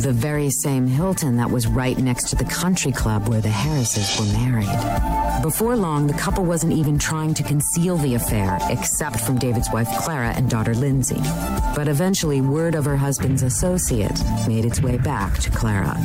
The 0.00 0.12
very 0.12 0.48
same 0.50 0.86
Hilton 0.86 1.36
that 1.36 1.50
was 1.50 1.66
right 1.66 1.98
next 1.98 2.30
to 2.30 2.36
the 2.36 2.44
country 2.44 2.92
club 2.92 3.28
where 3.28 3.40
the 3.40 3.50
Harrises 3.50 4.18
were 4.18 4.38
married. 4.38 5.42
Before 5.42 5.76
long, 5.76 6.06
the 6.06 6.14
couple 6.14 6.44
wasn't 6.44 6.72
even 6.72 6.98
trying 6.98 7.34
to 7.34 7.42
conceal 7.42 7.96
the 7.96 8.14
affair, 8.14 8.58
except 8.70 9.20
from 9.20 9.38
David's 9.38 9.70
wife 9.72 9.88
Clara 9.98 10.28
and 10.30 10.48
daughter 10.48 10.74
Lindsay. 10.74 11.20
But 11.74 11.88
eventually, 11.88 12.40
word 12.40 12.74
of 12.74 12.84
her 12.84 12.96
husband's 12.96 13.42
associate 13.42 14.18
made 14.46 14.64
its 14.64 14.80
way 14.80 14.98
back 14.98 15.38
to 15.38 15.50
Clara. 15.50 15.96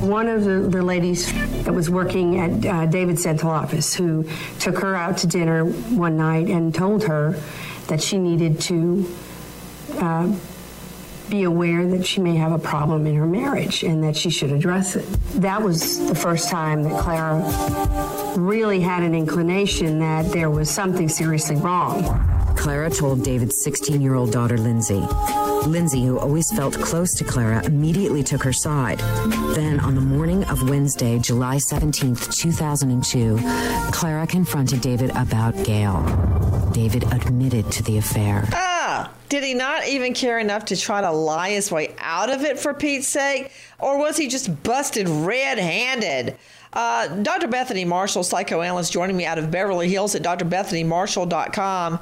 One 0.00 0.28
of 0.28 0.44
the, 0.44 0.60
the 0.60 0.82
ladies 0.82 1.32
that 1.64 1.74
was 1.74 1.90
working 1.90 2.38
at 2.38 2.66
uh, 2.66 2.86
David's 2.86 3.24
dental 3.24 3.50
office 3.50 3.94
who 3.94 4.28
took 4.58 4.78
her 4.78 4.94
out 4.94 5.18
to 5.18 5.26
dinner 5.26 5.64
one 5.64 6.16
night 6.16 6.48
and 6.48 6.74
told 6.74 7.04
her 7.04 7.38
that 7.88 8.02
she 8.02 8.18
needed 8.18 8.60
to 8.62 9.06
uh, 9.98 10.32
be 11.28 11.42
aware 11.42 11.86
that 11.86 12.06
she 12.06 12.20
may 12.20 12.36
have 12.36 12.52
a 12.52 12.58
problem 12.58 13.06
in 13.06 13.14
her 13.16 13.26
marriage 13.26 13.82
and 13.82 14.02
that 14.02 14.16
she 14.16 14.30
should 14.30 14.52
address 14.52 14.96
it. 14.96 15.04
That 15.34 15.62
was 15.62 16.06
the 16.06 16.14
first 16.14 16.48
time 16.48 16.82
that 16.84 16.98
Clara 17.00 17.42
really 18.36 18.80
had 18.80 19.02
an 19.02 19.14
inclination 19.14 19.98
that 19.98 20.30
there 20.32 20.50
was 20.50 20.70
something 20.70 21.08
seriously 21.08 21.56
wrong. 21.56 22.37
Clara 22.58 22.90
told 22.90 23.22
David's 23.22 23.62
16 23.62 24.00
year 24.02 24.14
old 24.14 24.32
daughter, 24.32 24.58
Lindsay. 24.58 25.00
Lindsay, 25.66 26.04
who 26.04 26.18
always 26.18 26.50
felt 26.52 26.74
close 26.74 27.14
to 27.14 27.24
Clara, 27.24 27.64
immediately 27.64 28.22
took 28.22 28.42
her 28.42 28.52
side. 28.52 28.98
Then, 29.54 29.78
on 29.80 29.94
the 29.94 30.00
morning 30.00 30.42
of 30.44 30.68
Wednesday, 30.68 31.20
July 31.20 31.58
17, 31.58 32.16
2002, 32.16 33.38
Clara 33.92 34.26
confronted 34.26 34.80
David 34.80 35.10
about 35.10 35.54
Gail. 35.64 36.02
David 36.72 37.04
admitted 37.12 37.70
to 37.72 37.82
the 37.84 37.98
affair. 37.98 38.44
Ah, 38.52 39.12
did 39.28 39.44
he 39.44 39.54
not 39.54 39.86
even 39.86 40.12
care 40.12 40.40
enough 40.40 40.64
to 40.66 40.76
try 40.76 41.00
to 41.00 41.12
lie 41.12 41.50
his 41.50 41.70
way 41.70 41.94
out 41.98 42.28
of 42.28 42.42
it 42.42 42.58
for 42.58 42.74
Pete's 42.74 43.06
sake? 43.06 43.52
Or 43.78 43.98
was 43.98 44.16
he 44.16 44.26
just 44.26 44.62
busted 44.64 45.08
red 45.08 45.58
handed? 45.58 46.36
Uh, 46.72 47.06
Dr. 47.08 47.46
Bethany 47.46 47.84
Marshall, 47.84 48.24
psychoanalyst, 48.24 48.92
joining 48.92 49.16
me 49.16 49.24
out 49.26 49.38
of 49.38 49.50
Beverly 49.50 49.88
Hills 49.88 50.14
at 50.16 50.22
drbethanymarshall.com. 50.22 52.00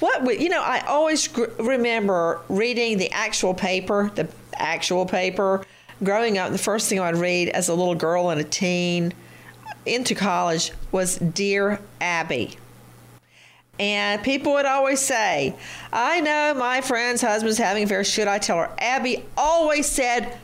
What 0.00 0.22
would, 0.24 0.40
you 0.40 0.48
know, 0.48 0.62
I 0.62 0.80
always 0.80 1.26
gr- 1.28 1.46
remember 1.58 2.40
reading 2.48 2.98
the 2.98 3.10
actual 3.12 3.54
paper, 3.54 4.10
the 4.14 4.28
actual 4.54 5.06
paper. 5.06 5.64
Growing 6.04 6.36
up, 6.36 6.52
the 6.52 6.58
first 6.58 6.88
thing 6.88 7.00
I'd 7.00 7.16
read 7.16 7.48
as 7.48 7.68
a 7.68 7.74
little 7.74 7.94
girl 7.94 8.28
and 8.28 8.40
a 8.40 8.44
teen 8.44 9.14
into 9.86 10.14
college 10.14 10.72
was 10.92 11.16
Dear 11.16 11.80
Abby. 12.00 12.58
And 13.78 14.22
people 14.22 14.52
would 14.52 14.66
always 14.66 15.00
say, 15.00 15.54
I 15.92 16.20
know 16.20 16.54
my 16.54 16.80
friend's 16.80 17.22
husband's 17.22 17.58
having 17.58 17.82
an 17.82 17.88
affair. 17.88 18.04
Should 18.04 18.28
I 18.28 18.38
tell 18.38 18.58
her? 18.58 18.70
Abby 18.78 19.24
always 19.36 19.86
said, 19.86 20.36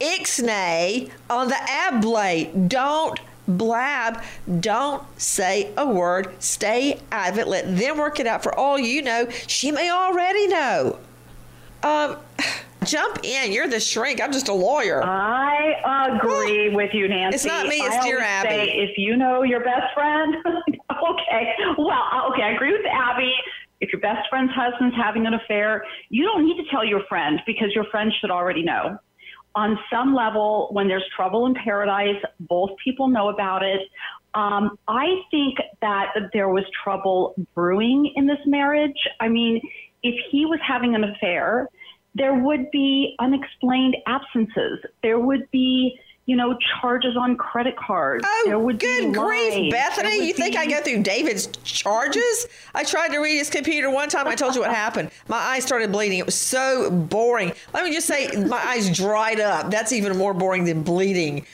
Ixnay 0.00 1.10
on 1.30 1.48
the 1.48 1.54
ablate. 1.54 2.68
Don't 2.68 3.20
blab. 3.48 4.22
Don't 4.60 5.02
say 5.20 5.72
a 5.76 5.86
word. 5.86 6.34
Stay 6.42 7.00
out 7.10 7.32
of 7.32 7.38
it. 7.38 7.48
Let 7.48 7.76
them 7.76 7.98
work 7.98 8.20
it 8.20 8.26
out. 8.26 8.42
For 8.42 8.54
all 8.54 8.78
you 8.78 9.02
know, 9.02 9.28
she 9.46 9.70
may 9.70 9.90
already 9.90 10.48
know. 10.48 10.98
Um, 11.82 12.16
jump 12.84 13.20
in. 13.22 13.52
You're 13.52 13.68
the 13.68 13.80
shrink. 13.80 14.20
I'm 14.20 14.32
just 14.32 14.48
a 14.48 14.52
lawyer. 14.52 15.02
I 15.02 16.16
agree 16.16 16.74
with 16.74 16.90
you, 16.92 17.08
Nancy. 17.08 17.36
It's 17.36 17.44
not 17.44 17.66
me. 17.66 17.76
It's 17.76 17.96
I 17.96 18.02
dear 18.04 18.20
Abby. 18.20 18.48
Say, 18.48 18.68
if 18.70 18.98
you 18.98 19.16
know 19.16 19.42
your 19.42 19.60
best 19.60 19.94
friend, 19.94 20.36
okay. 20.46 21.54
Well, 21.78 21.90
uh, 21.90 22.28
okay. 22.32 22.42
I 22.42 22.52
agree 22.54 22.72
with 22.72 22.86
Abby. 22.86 23.32
If 23.80 23.92
your 23.92 24.00
best 24.00 24.28
friend's 24.30 24.52
husband's 24.54 24.94
having 24.94 25.26
an 25.26 25.34
affair, 25.34 25.84
you 26.08 26.24
don't 26.24 26.46
need 26.46 26.56
to 26.62 26.70
tell 26.70 26.84
your 26.84 27.02
friend 27.08 27.40
because 27.46 27.74
your 27.74 27.84
friend 27.84 28.12
should 28.20 28.30
already 28.30 28.62
know 28.62 28.98
on 29.54 29.78
some 29.90 30.14
level, 30.14 30.68
when 30.72 30.88
there's 30.88 31.04
trouble 31.14 31.46
in 31.46 31.54
paradise, 31.54 32.20
both 32.40 32.70
people 32.82 33.08
know 33.08 33.28
about 33.28 33.62
it. 33.62 33.80
Um, 34.34 34.78
I 34.88 35.06
think 35.30 35.58
that 35.80 36.14
there 36.32 36.48
was 36.48 36.64
trouble 36.82 37.34
brewing 37.54 38.12
in 38.16 38.26
this 38.26 38.38
marriage. 38.46 38.96
I 39.20 39.28
mean, 39.28 39.60
if 40.02 40.14
he 40.30 40.46
was 40.46 40.58
having 40.66 40.94
an 40.94 41.04
affair, 41.04 41.68
there 42.14 42.34
would 42.34 42.70
be 42.70 43.14
unexplained 43.18 43.96
absences. 44.06 44.80
There 45.02 45.18
would 45.18 45.50
be, 45.50 45.98
you 46.26 46.36
know, 46.36 46.56
charges 46.80 47.16
on 47.16 47.36
credit 47.36 47.76
cards. 47.76 48.24
Oh, 48.26 48.72
good 48.72 49.12
be 49.12 49.18
grief. 49.18 49.72
Bethany! 49.72 50.24
You 50.26 50.32
think 50.32 50.56
I 50.56 50.66
go 50.66 50.80
through 50.80 51.02
David's 51.02 51.48
charges? 51.64 52.46
I 52.74 52.84
tried 52.84 53.08
to 53.08 53.18
read 53.18 53.38
his 53.38 53.50
computer 53.50 53.90
one 53.90 54.08
time. 54.08 54.28
I 54.28 54.36
told 54.36 54.54
you 54.54 54.60
what 54.60 54.70
happened. 54.70 55.10
My 55.26 55.36
eyes 55.36 55.64
started 55.64 55.90
bleeding. 55.90 56.18
It 56.18 56.26
was 56.26 56.36
so 56.36 56.90
boring. 56.90 57.52
Let 57.74 57.84
me 57.84 57.92
just 57.92 58.06
say, 58.06 58.28
my 58.28 58.56
eyes 58.56 58.94
dried 58.96 59.40
up. 59.40 59.70
That's 59.70 59.92
even 59.92 60.16
more 60.16 60.32
boring 60.32 60.64
than 60.64 60.82
bleeding. 60.82 61.44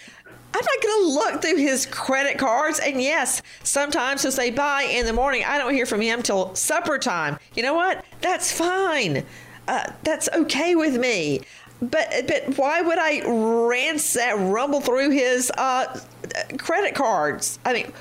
I'm 0.54 0.64
not 0.64 0.82
going 0.82 1.02
to 1.02 1.08
look 1.12 1.42
through 1.42 1.56
his 1.56 1.86
credit 1.86 2.38
cards. 2.38 2.78
And 2.78 3.00
yes, 3.00 3.42
sometimes 3.62 4.22
he'll 4.22 4.32
say 4.32 4.50
bye 4.50 4.82
in 4.82 5.06
the 5.06 5.12
morning. 5.12 5.44
I 5.46 5.56
don't 5.56 5.72
hear 5.72 5.86
from 5.86 6.00
him 6.00 6.22
till 6.22 6.54
supper 6.54 6.98
time. 6.98 7.38
You 7.54 7.62
know 7.62 7.74
what? 7.74 8.04
That's 8.20 8.52
fine. 8.52 9.24
Uh, 9.66 9.92
that's 10.02 10.28
okay 10.34 10.74
with 10.74 10.96
me. 10.96 11.42
But 11.80 12.08
but 12.26 12.58
why 12.58 12.80
would 12.80 12.98
I 12.98 13.22
ransack 13.68 14.34
rumble 14.38 14.80
through 14.80 15.10
his 15.10 15.50
uh, 15.56 16.00
credit 16.58 16.94
cards? 16.94 17.58
I 17.64 17.72
mean, 17.72 17.92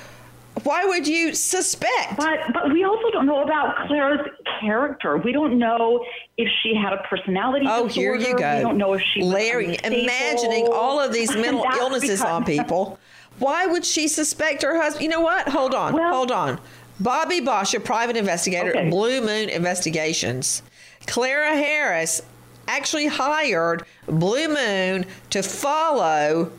why 0.64 0.84
would 0.84 1.06
you 1.06 1.32
suspect? 1.34 2.16
But 2.16 2.40
but 2.52 2.72
we 2.72 2.82
also 2.84 3.10
don't 3.12 3.26
know 3.26 3.42
about 3.42 3.86
Clara's 3.86 4.26
character. 4.60 5.16
We 5.18 5.30
don't 5.32 5.58
know 5.58 6.04
if 6.36 6.48
she 6.62 6.74
had 6.74 6.92
a 6.92 6.98
personality 7.04 7.66
Oh, 7.68 7.86
disorder. 7.86 8.18
here 8.18 8.28
you 8.32 8.36
go. 8.38 8.56
We 8.56 8.62
don't 8.62 8.78
know 8.78 8.94
if 8.94 9.02
she 9.14 9.20
unstable. 9.20 9.84
imagining 9.84 10.68
all 10.72 10.98
of 11.00 11.12
these 11.12 11.32
mental 11.36 11.64
illnesses 11.78 12.18
because- 12.18 12.22
on 12.22 12.44
people. 12.44 12.98
Why 13.38 13.66
would 13.66 13.84
she 13.84 14.08
suspect 14.08 14.62
her 14.64 14.76
husband? 14.82 15.04
You 15.04 15.10
know 15.10 15.20
what? 15.20 15.48
Hold 15.48 15.72
on, 15.72 15.96
hold 15.96 16.32
on. 16.32 16.58
Bobbi 17.00 17.44
Bacha, 17.44 17.76
a 17.76 17.80
private 17.80 18.16
investigator 18.16 18.76
at 18.76 18.90
Blue 18.90 19.20
Moon 19.20 19.48
Investigations. 19.48 20.64
Clara 21.06 21.50
Harris 21.54 22.20
actually 22.68 23.06
hired 23.06 23.84
Blue 24.06 24.48
Moon 24.48 25.06
to 25.30 25.42
follow 25.42 26.52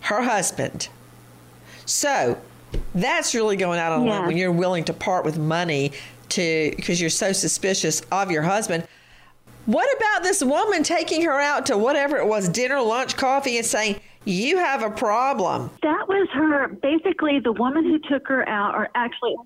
her 0.00 0.22
husband. 0.22 0.88
So 1.86 2.38
that's 2.94 3.34
really 3.34 3.56
going 3.56 3.78
out 3.78 3.92
on 3.92 4.06
a 4.06 4.10
limb 4.10 4.26
when 4.26 4.36
you're 4.36 4.52
willing 4.52 4.84
to 4.84 4.92
part 4.92 5.24
with 5.24 5.38
money 5.38 5.92
to 6.30 6.72
because 6.76 7.00
you're 7.00 7.10
so 7.10 7.32
suspicious 7.32 8.02
of 8.12 8.30
your 8.30 8.42
husband. 8.42 8.86
What 9.66 9.88
about 9.96 10.22
this 10.22 10.42
woman 10.42 10.82
taking 10.82 11.22
her 11.22 11.38
out 11.38 11.66
to 11.66 11.78
whatever 11.78 12.16
it 12.16 12.26
was, 12.26 12.48
dinner, 12.48 12.80
lunch, 12.80 13.16
coffee, 13.16 13.58
and 13.58 13.66
saying, 13.66 14.00
You 14.24 14.56
have 14.56 14.82
a 14.82 14.90
problem? 14.90 15.70
That 15.82 16.08
was 16.08 16.28
her. 16.32 16.68
Basically, 16.68 17.40
the 17.40 17.52
woman 17.52 17.84
who 17.84 17.98
took 17.98 18.26
her 18.28 18.48
out, 18.48 18.74
or 18.74 18.88
actually, 18.94 19.36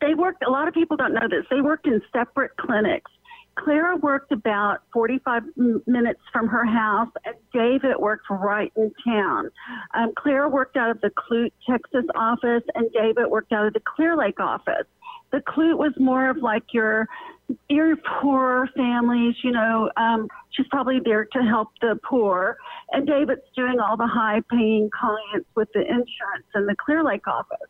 they 0.00 0.14
worked. 0.14 0.42
A 0.44 0.50
lot 0.50 0.66
of 0.66 0.74
people 0.74 0.96
don't 0.96 1.12
know 1.12 1.28
this. 1.28 1.44
They 1.50 1.60
worked 1.60 1.86
in 1.86 2.00
separate 2.12 2.56
clinics. 2.56 3.10
Clara 3.56 3.96
worked 3.96 4.32
about 4.32 4.78
45 4.92 5.42
minutes 5.86 6.20
from 6.32 6.48
her 6.48 6.64
house, 6.64 7.10
and 7.24 7.34
David 7.52 7.96
worked 7.98 8.26
right 8.30 8.72
in 8.76 8.92
town. 9.04 9.50
Um, 9.94 10.12
Clara 10.16 10.48
worked 10.48 10.76
out 10.76 10.90
of 10.90 11.00
the 11.00 11.10
Clute, 11.10 11.52
Texas 11.68 12.04
office, 12.14 12.62
and 12.74 12.90
David 12.92 13.26
worked 13.28 13.52
out 13.52 13.66
of 13.66 13.74
the 13.74 13.80
Clear 13.80 14.16
Lake 14.16 14.40
office. 14.40 14.86
The 15.32 15.40
Clute 15.40 15.78
was 15.78 15.92
more 15.98 16.30
of 16.30 16.38
like 16.38 16.64
your 16.72 17.08
your 17.68 17.96
poor 18.20 18.68
families, 18.76 19.34
you 19.42 19.50
know. 19.50 19.90
Um, 19.96 20.28
she's 20.50 20.66
probably 20.68 21.00
there 21.04 21.24
to 21.24 21.38
help 21.42 21.68
the 21.80 21.98
poor, 22.02 22.56
and 22.92 23.06
David's 23.06 23.42
doing 23.56 23.78
all 23.80 23.96
the 23.96 24.06
high-paying 24.06 24.90
clients 24.98 25.48
with 25.54 25.68
the 25.72 25.80
insurance 25.80 26.46
in 26.54 26.66
the 26.66 26.76
Clear 26.84 27.04
Lake 27.04 27.26
office. 27.26 27.68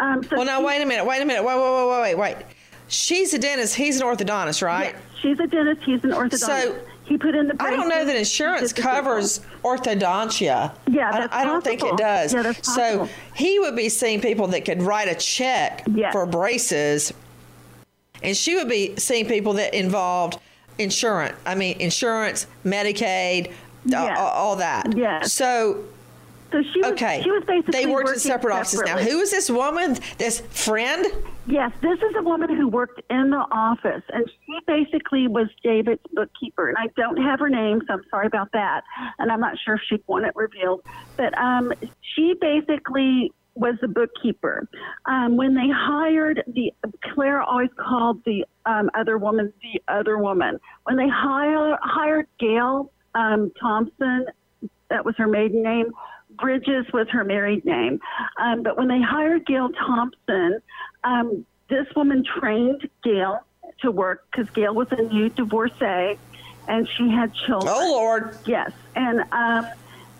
Um, 0.00 0.22
so 0.22 0.36
well, 0.36 0.46
now 0.46 0.64
wait 0.64 0.80
a 0.80 0.86
minute. 0.86 1.04
Wait 1.04 1.20
a 1.20 1.24
minute. 1.24 1.44
Wait, 1.44 1.56
wait, 1.56 1.88
wait, 1.88 2.16
wait, 2.16 2.36
wait. 2.36 2.46
She's 2.88 3.34
a 3.34 3.38
dentist. 3.38 3.74
He's 3.74 4.00
an 4.00 4.06
orthodontist, 4.06 4.62
right? 4.62 4.96
She's 5.20 5.38
a 5.38 5.46
dentist. 5.46 5.82
He's 5.84 6.02
an 6.04 6.10
orthodontist. 6.10 6.38
So 6.38 6.80
he 7.04 7.16
put 7.18 7.34
in 7.34 7.48
the. 7.48 7.56
I 7.60 7.70
don't 7.70 7.88
know 7.88 8.04
that 8.04 8.16
insurance 8.16 8.70
He 8.70 8.76
did 8.76 8.76
the 8.76 8.82
covers 8.82 9.40
orthodontia. 9.62 10.72
Yeah, 10.88 11.08
I- 11.08 11.20
that's 11.20 11.34
I, 11.34 11.44
don't 11.44 11.62
think 11.62 11.80
it 11.80 11.90
possible. 11.90 11.96
does. 11.98 12.34
Yeah, 12.34 12.42
that's 12.42 12.58
possible. 12.60 13.06
so 13.06 13.12
he 13.34 13.58
would 13.58 13.76
be 13.76 13.88
seeing 13.88 14.20
people 14.20 14.46
that 14.48 14.64
could 14.64 14.82
write 14.82 15.08
a 15.08 15.14
check 15.14 15.86
for 16.12 16.26
braces, 16.26 17.12
and 18.22 18.36
she 18.36 18.56
would 18.56 18.68
be 18.68 18.96
seeing 18.96 19.26
people 19.26 19.54
that 19.54 19.74
involved 19.74 20.38
insurance. 20.78 21.36
I 21.44 21.54
mean, 21.54 21.80
insurance, 21.80 22.46
Medicaid, 22.64 23.52
uh, 23.92 24.14
all, 24.18 24.28
all 24.28 24.56
that. 24.56 24.96
Yeah. 24.96 25.22
So. 25.22 25.84
So 26.50 26.62
she 26.62 26.80
was, 26.80 26.92
okay. 26.92 27.20
She 27.22 27.30
was 27.30 27.44
basically 27.44 27.72
they 27.72 27.84
worked 27.84 28.08
in 28.08 28.18
separate 28.18 28.54
offices. 28.54 28.80
Now, 28.86 28.96
who 28.96 29.20
is 29.20 29.30
this 29.30 29.50
woman? 29.50 29.98
This 30.16 30.40
friend? 30.40 31.06
Yes, 31.48 31.72
this 31.80 31.98
is 31.98 32.14
a 32.18 32.22
woman 32.22 32.54
who 32.54 32.68
worked 32.68 33.00
in 33.08 33.30
the 33.30 33.46
office, 33.50 34.02
and 34.12 34.30
she 34.44 34.58
basically 34.66 35.28
was 35.28 35.46
David's 35.62 36.02
bookkeeper. 36.12 36.68
And 36.68 36.76
I 36.76 36.88
don't 36.94 37.16
have 37.16 37.40
her 37.40 37.48
name, 37.48 37.80
so 37.86 37.94
I'm 37.94 38.02
sorry 38.10 38.26
about 38.26 38.52
that. 38.52 38.82
And 39.18 39.32
I'm 39.32 39.40
not 39.40 39.56
sure 39.64 39.76
if 39.76 39.80
she'd 39.88 40.02
want 40.06 40.26
it 40.26 40.36
revealed. 40.36 40.82
But 41.16 41.36
um, 41.38 41.72
she 42.14 42.34
basically 42.38 43.32
was 43.54 43.76
the 43.80 43.88
bookkeeper. 43.88 44.68
Um, 45.06 45.38
when 45.38 45.54
they 45.54 45.68
hired 45.74 46.42
the, 46.48 46.70
Claire 47.14 47.40
always 47.40 47.70
called 47.78 48.22
the 48.26 48.44
um, 48.66 48.90
other 48.94 49.16
woman 49.16 49.50
the 49.62 49.80
other 49.88 50.18
woman. 50.18 50.60
When 50.84 50.98
they 50.98 51.08
hire, 51.08 51.78
hired 51.80 52.26
Gail 52.38 52.92
um, 53.14 53.52
Thompson, 53.58 54.26
that 54.90 55.02
was 55.02 55.14
her 55.16 55.26
maiden 55.26 55.62
name. 55.62 55.92
Bridges 56.38 56.86
was 56.92 57.08
her 57.10 57.24
married 57.24 57.64
name. 57.64 58.00
Um, 58.40 58.62
but 58.62 58.76
when 58.76 58.88
they 58.88 59.00
hired 59.00 59.46
Gail 59.46 59.70
Thompson, 59.70 60.60
um, 61.04 61.44
this 61.68 61.86
woman 61.94 62.24
trained 62.24 62.88
Gail 63.02 63.40
to 63.82 63.90
work 63.90 64.26
because 64.30 64.50
Gail 64.50 64.74
was 64.74 64.88
a 64.90 65.02
new 65.02 65.28
divorcee 65.28 66.18
and 66.66 66.88
she 66.96 67.10
had 67.10 67.32
children. 67.34 67.74
Oh, 67.74 67.92
Lord. 67.92 68.36
Yes. 68.46 68.72
And 68.94 69.24
um, 69.32 69.66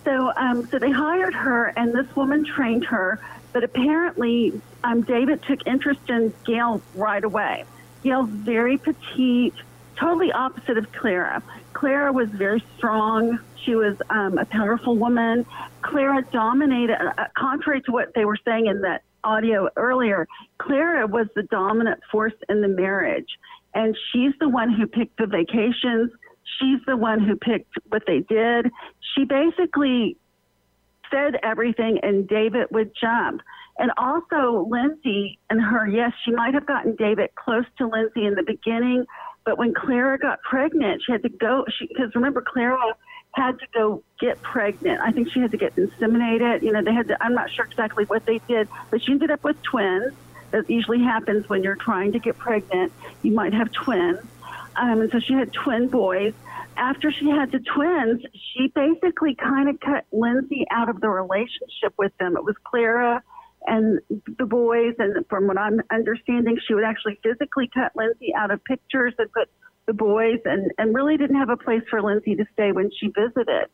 so, 0.04 0.32
um, 0.36 0.66
so 0.68 0.78
they 0.78 0.90
hired 0.90 1.34
her, 1.34 1.66
and 1.76 1.92
this 1.92 2.06
woman 2.16 2.44
trained 2.44 2.84
her. 2.86 3.20
But 3.52 3.64
apparently, 3.64 4.60
um, 4.82 5.02
David 5.02 5.42
took 5.42 5.66
interest 5.66 6.00
in 6.08 6.32
Gail 6.44 6.80
right 6.94 7.22
away. 7.22 7.64
Gail's 8.02 8.30
very 8.30 8.78
petite, 8.78 9.54
totally 9.96 10.32
opposite 10.32 10.78
of 10.78 10.90
Clara. 10.92 11.42
Clara 11.78 12.12
was 12.12 12.28
very 12.30 12.60
strong. 12.76 13.38
She 13.64 13.76
was 13.76 13.96
um, 14.10 14.36
a 14.36 14.44
powerful 14.44 14.96
woman. 14.96 15.46
Clara 15.82 16.24
dominated, 16.32 16.96
uh, 17.00 17.26
contrary 17.36 17.82
to 17.82 17.92
what 17.92 18.12
they 18.16 18.24
were 18.24 18.38
saying 18.44 18.66
in 18.66 18.80
that 18.80 19.02
audio 19.22 19.68
earlier, 19.76 20.26
Clara 20.58 21.06
was 21.06 21.28
the 21.36 21.44
dominant 21.44 22.00
force 22.10 22.32
in 22.48 22.62
the 22.62 22.68
marriage. 22.68 23.28
And 23.74 23.96
she's 24.10 24.32
the 24.40 24.48
one 24.48 24.74
who 24.74 24.88
picked 24.88 25.18
the 25.18 25.26
vacations. 25.26 26.10
She's 26.58 26.80
the 26.84 26.96
one 26.96 27.20
who 27.20 27.36
picked 27.36 27.72
what 27.90 28.02
they 28.08 28.20
did. 28.28 28.72
She 29.14 29.24
basically 29.24 30.16
said 31.12 31.36
everything, 31.44 32.00
and 32.02 32.26
David 32.26 32.66
would 32.72 32.90
jump. 33.00 33.40
And 33.78 33.92
also, 33.96 34.66
Lindsay 34.68 35.38
and 35.48 35.62
her, 35.62 35.86
yes, 35.86 36.12
she 36.24 36.32
might 36.32 36.54
have 36.54 36.66
gotten 36.66 36.96
David 36.96 37.30
close 37.36 37.66
to 37.76 37.86
Lindsay 37.86 38.26
in 38.26 38.34
the 38.34 38.42
beginning, 38.42 39.06
but 39.48 39.56
when 39.56 39.72
Clara 39.72 40.18
got 40.18 40.42
pregnant, 40.42 41.00
she 41.06 41.10
had 41.10 41.22
to 41.22 41.30
go, 41.30 41.64
because 41.80 42.14
remember, 42.14 42.42
Clara 42.42 42.78
had 43.30 43.58
to 43.58 43.66
go 43.72 44.02
get 44.20 44.42
pregnant. 44.42 45.00
I 45.00 45.10
think 45.10 45.32
she 45.32 45.40
had 45.40 45.52
to 45.52 45.56
get 45.56 45.74
inseminated. 45.74 46.60
You 46.60 46.70
know, 46.70 46.82
they 46.82 46.92
had 46.92 47.08
to, 47.08 47.24
I'm 47.24 47.32
not 47.32 47.50
sure 47.50 47.64
exactly 47.64 48.04
what 48.04 48.26
they 48.26 48.42
did, 48.46 48.68
but 48.90 49.02
she 49.02 49.12
ended 49.12 49.30
up 49.30 49.42
with 49.42 49.56
twins. 49.62 50.12
That 50.50 50.68
usually 50.68 51.02
happens 51.02 51.48
when 51.48 51.62
you're 51.62 51.76
trying 51.76 52.12
to 52.12 52.18
get 52.18 52.36
pregnant. 52.36 52.92
You 53.22 53.32
might 53.32 53.54
have 53.54 53.72
twins. 53.72 54.18
Um, 54.76 55.00
and 55.00 55.10
so 55.10 55.18
she 55.18 55.32
had 55.32 55.50
twin 55.50 55.88
boys. 55.88 56.34
After 56.76 57.10
she 57.10 57.30
had 57.30 57.50
the 57.50 57.60
twins, 57.60 58.20
she 58.34 58.66
basically 58.66 59.34
kind 59.34 59.70
of 59.70 59.80
cut 59.80 60.04
Lindsay 60.12 60.66
out 60.70 60.90
of 60.90 61.00
the 61.00 61.08
relationship 61.08 61.94
with 61.96 62.12
them. 62.18 62.36
It 62.36 62.44
was 62.44 62.56
Clara 62.64 63.22
and 63.68 64.00
the 64.38 64.46
boys, 64.46 64.94
and 64.98 65.24
from 65.28 65.46
what 65.46 65.58
I'm 65.58 65.80
understanding, 65.92 66.58
she 66.66 66.74
would 66.74 66.84
actually 66.84 67.18
physically 67.22 67.70
cut 67.72 67.92
Lindsay 67.94 68.32
out 68.36 68.50
of 68.50 68.64
pictures 68.64 69.14
and 69.18 69.30
put 69.32 69.48
the 69.86 69.92
boys, 69.92 70.40
and, 70.44 70.70
and 70.78 70.94
really 70.94 71.16
didn't 71.16 71.36
have 71.36 71.50
a 71.50 71.56
place 71.56 71.82
for 71.88 72.02
Lindsay 72.02 72.34
to 72.36 72.44
stay 72.52 72.72
when 72.72 72.90
she 72.98 73.08
visited. 73.08 73.68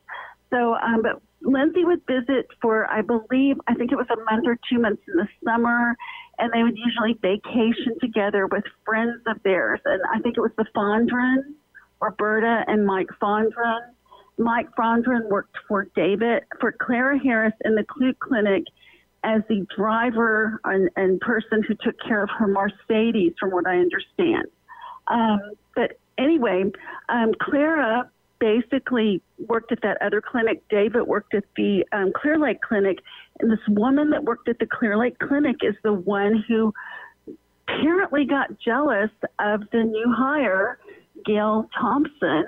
So, 0.51 0.75
um, 0.75 1.03
but 1.03 1.21
Lindsay 1.43 1.85
would 1.85 2.03
visit 2.07 2.47
for, 2.63 2.89
I 2.91 3.03
believe, 3.03 3.57
I 3.67 3.75
think 3.75 3.91
it 3.91 3.97
was 3.97 4.07
a 4.11 4.17
month 4.31 4.47
or 4.47 4.59
two 4.71 4.79
months 4.79 5.03
in 5.09 5.17
the 5.17 5.29
summer, 5.45 5.97
and 6.39 6.53
they 6.53 6.63
would 6.63 6.77
usually 6.77 7.15
vacation 7.21 7.99
together 8.01 8.47
with 8.47 8.65
friends 8.85 9.21
of 9.27 9.43
theirs. 9.43 9.81
And 9.85 10.01
I 10.13 10.21
think 10.21 10.37
it 10.37 10.41
was 10.41 10.53
the 10.57 10.67
Fondrens, 10.75 11.55
Roberta 12.01 12.65
and 12.69 12.87
Mike 12.87 13.11
Fondren. 13.21 13.81
Mike 14.39 14.69
Fondren 14.79 15.29
worked 15.29 15.57
for 15.69 15.89
David, 15.97 16.45
for 16.61 16.73
Clara 16.73 17.19
Harris 17.19 17.55
in 17.65 17.75
the 17.75 17.85
Clute 17.85 18.19
Clinic 18.19 18.65
as 19.25 19.43
the 19.49 19.67
driver 19.77 20.61
and, 20.65 20.91
and 20.97 21.21
person 21.21 21.63
who 21.67 21.75
took 21.75 21.99
care 22.07 22.23
of 22.23 22.31
her 22.39 22.47
Mercedes, 22.47 23.33
from 23.41 23.51
what 23.51 23.67
I 23.67 23.77
understand. 23.79 24.47
Um, 25.09 25.41
but 25.75 25.99
anyway, 26.19 26.65
um, 27.09 27.33
Clara 27.41 28.11
basically 28.39 29.23
worked 29.47 29.73
at 29.73 29.81
that 29.83 29.97
other 30.03 30.21
clinic. 30.21 30.63
David 30.69 31.03
worked 31.07 31.35
at 31.35 31.45
the 31.57 31.85
um, 31.93 32.13
Clear 32.15 32.39
Lake 32.39 32.61
Clinic. 32.61 32.99
And 33.41 33.51
this 33.51 33.59
woman 33.69 34.11
that 34.11 34.25
worked 34.25 34.49
at 34.49 34.59
the 34.59 34.67
Clear 34.67 34.99
Lake 34.99 35.19
Clinic 35.19 35.57
is 35.63 35.75
the 35.83 35.93
one 35.93 36.45
who 36.47 36.73
apparently 37.67 38.27
got 38.27 38.59
jealous 38.61 39.11
of 39.39 39.63
the 39.73 39.83
new 39.83 40.13
hire, 40.15 40.79
Gail 41.25 41.69
Thompson, 41.79 42.45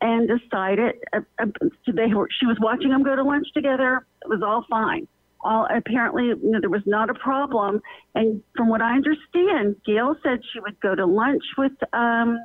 and 0.00 0.28
decided 0.28 0.96
uh, 1.12 1.20
uh, 1.38 1.46
they 1.86 2.12
were, 2.12 2.28
she 2.38 2.46
was 2.46 2.58
watching 2.60 2.90
them 2.90 3.02
go 3.02 3.14
to 3.14 3.22
lunch 3.22 3.46
together. 3.54 4.04
It 4.22 4.28
was 4.28 4.42
all 4.44 4.64
fine. 4.68 5.06
All 5.40 5.66
apparently 5.74 6.26
you 6.26 6.38
know, 6.42 6.60
there 6.60 6.70
was 6.70 6.86
not 6.86 7.10
a 7.10 7.14
problem. 7.14 7.82
And 8.14 8.42
from 8.56 8.68
what 8.68 8.82
I 8.82 8.94
understand, 8.94 9.76
Gail 9.84 10.16
said 10.22 10.40
she 10.52 10.60
would 10.60 10.80
go 10.80 10.94
to 10.94 11.06
lunch 11.06 11.44
with 11.56 11.72
um, 11.92 12.38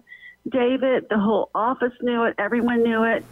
David. 0.47 1.07
The 1.09 1.17
whole 1.19 1.49
office 1.55 1.93
knew 2.01 2.23
it. 2.25 2.35
Everyone 2.37 2.83
knew 2.83 3.03
it. 3.03 3.25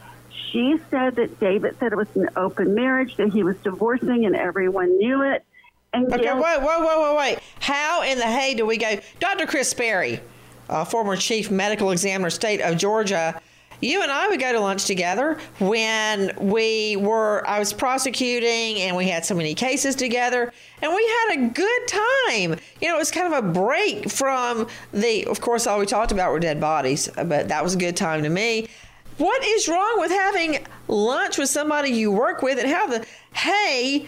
She 0.51 0.79
said 0.89 1.15
that 1.17 1.39
David 1.39 1.75
said 1.79 1.91
it 1.91 1.97
was 1.97 2.15
an 2.15 2.29
open 2.35 2.73
marriage, 2.73 3.17
that 3.17 3.31
he 3.31 3.43
was 3.43 3.57
divorcing, 3.57 4.25
and 4.25 4.35
everyone 4.35 4.97
knew 4.97 5.21
it. 5.21 5.45
And 5.93 6.11
Okay, 6.11 6.23
Gail- 6.23 6.35
wait, 6.41 6.61
wait, 6.61 6.79
wait, 6.79 6.99
wait, 6.99 7.17
wait. 7.17 7.39
How 7.59 8.03
in 8.03 8.17
the 8.17 8.25
hay 8.25 8.53
do 8.53 8.65
we 8.65 8.77
go? 8.77 8.95
Dr. 9.19 9.45
Kris 9.45 9.69
Sperry, 9.69 10.21
uh, 10.69 10.85
former 10.85 11.15
chief 11.15 11.51
medical 11.51 11.91
examiner, 11.91 12.29
state 12.29 12.61
of 12.61 12.77
Georgia. 12.77 13.41
You 13.81 14.01
and 14.01 14.11
I 14.11 14.27
would 14.27 14.39
go 14.39 14.51
to 14.51 14.59
lunch 14.59 14.85
together 14.85 15.39
when 15.59 16.33
we 16.37 16.97
were, 16.97 17.47
I 17.47 17.59
was 17.59 17.71
prosecuting 17.71 18.81
and 18.81 18.95
we 18.95 19.07
had 19.07 19.25
so 19.25 19.33
many 19.33 19.55
cases 19.55 19.95
together 19.95 20.51
and 20.81 20.93
we 20.93 21.07
had 21.07 21.39
a 21.39 21.47
good 21.49 21.87
time. 21.87 22.59
You 22.81 22.89
know, 22.89 22.95
it 22.95 22.99
was 22.99 23.11
kind 23.11 23.33
of 23.33 23.45
a 23.45 23.47
break 23.47 24.09
from 24.09 24.67
the, 24.91 25.25
of 25.25 25.39
course, 25.39 25.65
all 25.65 25.79
we 25.79 25.85
talked 25.85 26.11
about 26.11 26.31
were 26.31 26.39
dead 26.39 26.59
bodies, 26.59 27.09
but 27.15 27.47
that 27.47 27.63
was 27.63 27.75
a 27.75 27.77
good 27.77 27.95
time 27.95 28.23
to 28.23 28.29
me. 28.29 28.67
What 29.17 29.45
is 29.45 29.67
wrong 29.67 29.99
with 29.99 30.11
having 30.11 30.65
lunch 30.87 31.37
with 31.37 31.49
somebody 31.49 31.89
you 31.89 32.11
work 32.11 32.41
with 32.41 32.57
and 32.57 32.69
how 32.69 32.87
the, 32.87 33.05
hey, 33.33 34.07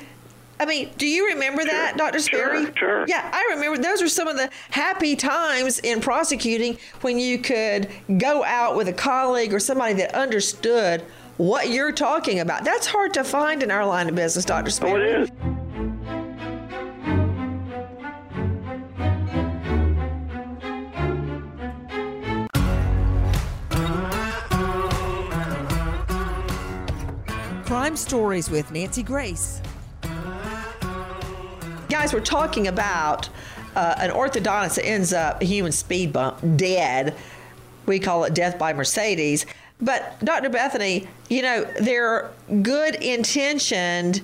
I 0.61 0.65
mean, 0.65 0.91
do 0.95 1.07
you 1.07 1.29
remember 1.29 1.65
that, 1.65 1.97
Dr. 1.97 2.19
Sperry? 2.19 2.65
Sure, 2.65 2.73
sure. 2.75 3.05
Yeah, 3.07 3.27
I 3.33 3.55
remember 3.55 3.81
those 3.81 3.99
were 3.99 4.07
some 4.07 4.27
of 4.27 4.37
the 4.37 4.47
happy 4.69 5.15
times 5.15 5.79
in 5.79 6.01
prosecuting 6.01 6.77
when 7.01 7.17
you 7.17 7.39
could 7.39 7.89
go 8.19 8.43
out 8.43 8.75
with 8.75 8.87
a 8.87 8.93
colleague 8.93 9.55
or 9.55 9.59
somebody 9.59 9.95
that 9.95 10.13
understood 10.13 11.01
what 11.37 11.69
you're 11.69 11.91
talking 11.91 12.41
about. 12.41 12.63
That's 12.63 12.85
hard 12.85 13.11
to 13.15 13.23
find 13.23 13.63
in 13.63 13.71
our 13.71 13.83
line 13.83 14.07
of 14.07 14.13
business, 14.13 14.45
Dr. 14.45 14.69
Sperry. 14.69 14.91
Oh, 14.91 14.97
it 14.97 15.21
is. 15.23 15.31
Crime 27.65 27.95
Stories 27.95 28.51
with 28.51 28.71
Nancy 28.71 29.01
Grace. 29.01 29.59
Guys, 31.91 32.13
we're 32.13 32.21
talking 32.21 32.69
about 32.69 33.27
uh, 33.75 33.95
an 33.97 34.11
orthodontist 34.11 34.75
that 34.75 34.85
ends 34.85 35.11
up 35.11 35.41
a 35.41 35.45
human 35.45 35.73
speed 35.73 36.13
bump, 36.13 36.39
dead. 36.55 37.13
We 37.85 37.99
call 37.99 38.23
it 38.23 38.33
death 38.33 38.57
by 38.57 38.71
Mercedes. 38.71 39.45
But 39.81 40.17
Dr. 40.23 40.47
Bethany, 40.49 41.05
you 41.27 41.41
know, 41.41 41.65
there 41.81 42.07
are 42.07 42.31
good 42.61 42.95
intentioned 42.95 44.21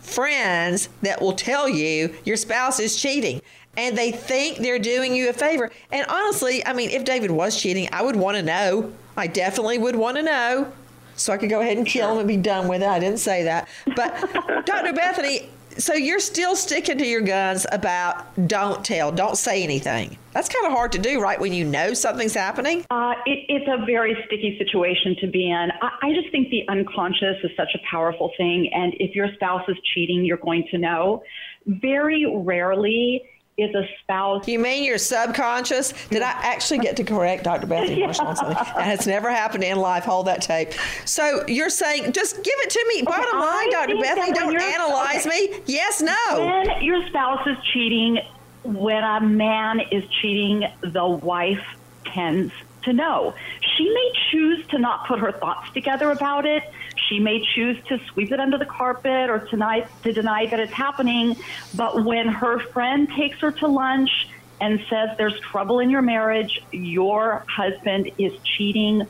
friends 0.00 0.88
that 1.02 1.22
will 1.22 1.34
tell 1.34 1.68
you 1.68 2.16
your 2.24 2.36
spouse 2.36 2.80
is 2.80 3.00
cheating 3.00 3.42
and 3.76 3.96
they 3.96 4.10
think 4.10 4.58
they're 4.58 4.80
doing 4.80 5.14
you 5.14 5.28
a 5.28 5.32
favor. 5.32 5.70
And 5.92 6.04
honestly, 6.08 6.66
I 6.66 6.72
mean, 6.72 6.90
if 6.90 7.04
David 7.04 7.30
was 7.30 7.62
cheating, 7.62 7.88
I 7.92 8.02
would 8.02 8.16
want 8.16 8.38
to 8.38 8.42
know. 8.42 8.92
I 9.16 9.28
definitely 9.28 9.78
would 9.78 9.94
want 9.94 10.16
to 10.16 10.24
know 10.24 10.72
so 11.14 11.32
I 11.32 11.36
could 11.36 11.50
go 11.50 11.60
ahead 11.60 11.76
and 11.76 11.86
kill 11.86 12.10
him 12.10 12.18
and 12.18 12.26
be 12.26 12.36
done 12.36 12.66
with 12.66 12.82
it. 12.82 12.88
I 12.88 12.98
didn't 12.98 13.20
say 13.20 13.44
that. 13.44 13.68
But 13.94 14.18
Dr. 14.66 14.92
Bethany, 14.92 15.48
so 15.78 15.94
you're 15.94 16.20
still 16.20 16.56
sticking 16.56 16.98
to 16.98 17.06
your 17.06 17.20
guns 17.20 17.66
about 17.70 18.48
don't 18.48 18.84
tell, 18.84 19.12
don't 19.12 19.36
say 19.36 19.62
anything. 19.62 20.18
That's 20.32 20.48
kind 20.48 20.66
of 20.66 20.72
hard 20.72 20.92
to 20.92 20.98
do, 20.98 21.20
right? 21.20 21.40
When 21.40 21.52
you 21.52 21.64
know 21.64 21.94
something's 21.94 22.34
happening. 22.34 22.84
Uh, 22.90 23.14
it, 23.26 23.44
it's 23.48 23.68
a 23.68 23.84
very 23.86 24.16
sticky 24.26 24.58
situation 24.58 25.16
to 25.20 25.26
be 25.28 25.50
in. 25.50 25.68
I, 25.80 25.90
I 26.02 26.12
just 26.14 26.30
think 26.30 26.50
the 26.50 26.62
unconscious 26.68 27.36
is 27.44 27.50
such 27.56 27.70
a 27.74 27.78
powerful 27.90 28.32
thing. 28.36 28.70
And 28.74 28.94
if 28.98 29.14
your 29.14 29.28
spouse 29.34 29.62
is 29.68 29.76
cheating, 29.94 30.24
you're 30.24 30.36
going 30.36 30.66
to 30.70 30.78
know. 30.78 31.22
Very 31.66 32.26
rarely 32.44 33.22
is 33.58 33.74
a 33.74 33.86
spouse. 34.00 34.46
You 34.46 34.58
mean 34.58 34.84
your 34.84 34.98
subconscious? 34.98 35.92
Did 36.10 36.22
I 36.22 36.30
actually 36.30 36.78
get 36.78 36.96
to 36.96 37.04
correct 37.04 37.44
Dr. 37.44 37.66
Bethany 37.66 38.00
Marshall 38.04 38.28
on 38.28 38.36
something? 38.36 38.54
That 38.54 38.76
has 38.76 39.06
never 39.06 39.30
happened 39.30 39.64
in 39.64 39.78
life. 39.78 40.04
Hold 40.04 40.26
that 40.28 40.40
tape. 40.40 40.72
So 41.04 41.44
you're 41.48 41.68
saying, 41.70 42.12
just 42.12 42.36
give 42.36 42.54
it 42.58 42.70
to 42.70 42.84
me. 42.88 43.02
Bottom 43.02 43.26
I 43.34 43.38
line, 43.38 43.70
Dr. 43.70 43.86
think 43.88 44.04
Bethany, 44.04 44.32
don't 44.32 44.62
analyze 44.62 45.26
okay. 45.26 45.48
me. 45.50 45.60
Yes, 45.66 46.00
no. 46.00 46.14
When 46.38 46.82
your 46.82 47.06
spouse 47.08 47.46
is 47.46 47.56
cheating, 47.72 48.20
when 48.62 49.02
a 49.02 49.20
man 49.20 49.80
is 49.90 50.04
cheating, 50.20 50.64
the 50.80 51.06
wife 51.06 51.64
tends 52.04 52.52
to 52.84 52.92
know. 52.92 53.34
She 53.76 53.88
may 53.88 54.12
choose 54.30 54.66
to 54.68 54.78
not 54.78 55.06
put 55.06 55.18
her 55.18 55.32
thoughts 55.32 55.70
together 55.72 56.10
about 56.10 56.46
it. 56.46 56.62
She 57.08 57.18
may 57.20 57.42
choose 57.54 57.82
to 57.86 57.98
sweep 58.12 58.32
it 58.32 58.40
under 58.40 58.58
the 58.58 58.66
carpet 58.66 59.30
or 59.30 59.40
tonight 59.40 59.88
to 60.02 60.12
deny 60.12 60.46
that 60.46 60.60
it's 60.60 60.72
happening. 60.72 61.36
But 61.74 62.04
when 62.04 62.28
her 62.28 62.58
friend 62.58 63.08
takes 63.16 63.38
her 63.40 63.52
to 63.52 63.66
lunch 63.66 64.28
and 64.60 64.80
says 64.90 65.10
there's 65.16 65.38
trouble 65.40 65.78
in 65.78 65.90
your 65.90 66.02
marriage, 66.02 66.62
your 66.72 67.44
husband 67.48 68.10
is 68.18 68.32
cheating, 68.42 69.06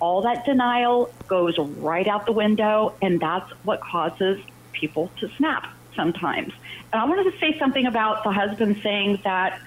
all 0.00 0.22
that 0.22 0.44
denial 0.44 1.12
goes 1.28 1.58
right 1.58 2.06
out 2.08 2.26
the 2.26 2.32
window, 2.32 2.96
and 3.02 3.20
that's 3.20 3.50
what 3.64 3.80
causes 3.80 4.40
people 4.72 5.10
to 5.20 5.28
snap 5.36 5.66
sometimes. 5.94 6.52
And 6.92 7.02
I 7.02 7.04
wanted 7.04 7.30
to 7.30 7.38
say 7.38 7.58
something 7.58 7.86
about 7.86 8.24
the 8.24 8.32
husband 8.32 8.80
saying 8.82 9.20
that 9.24 9.60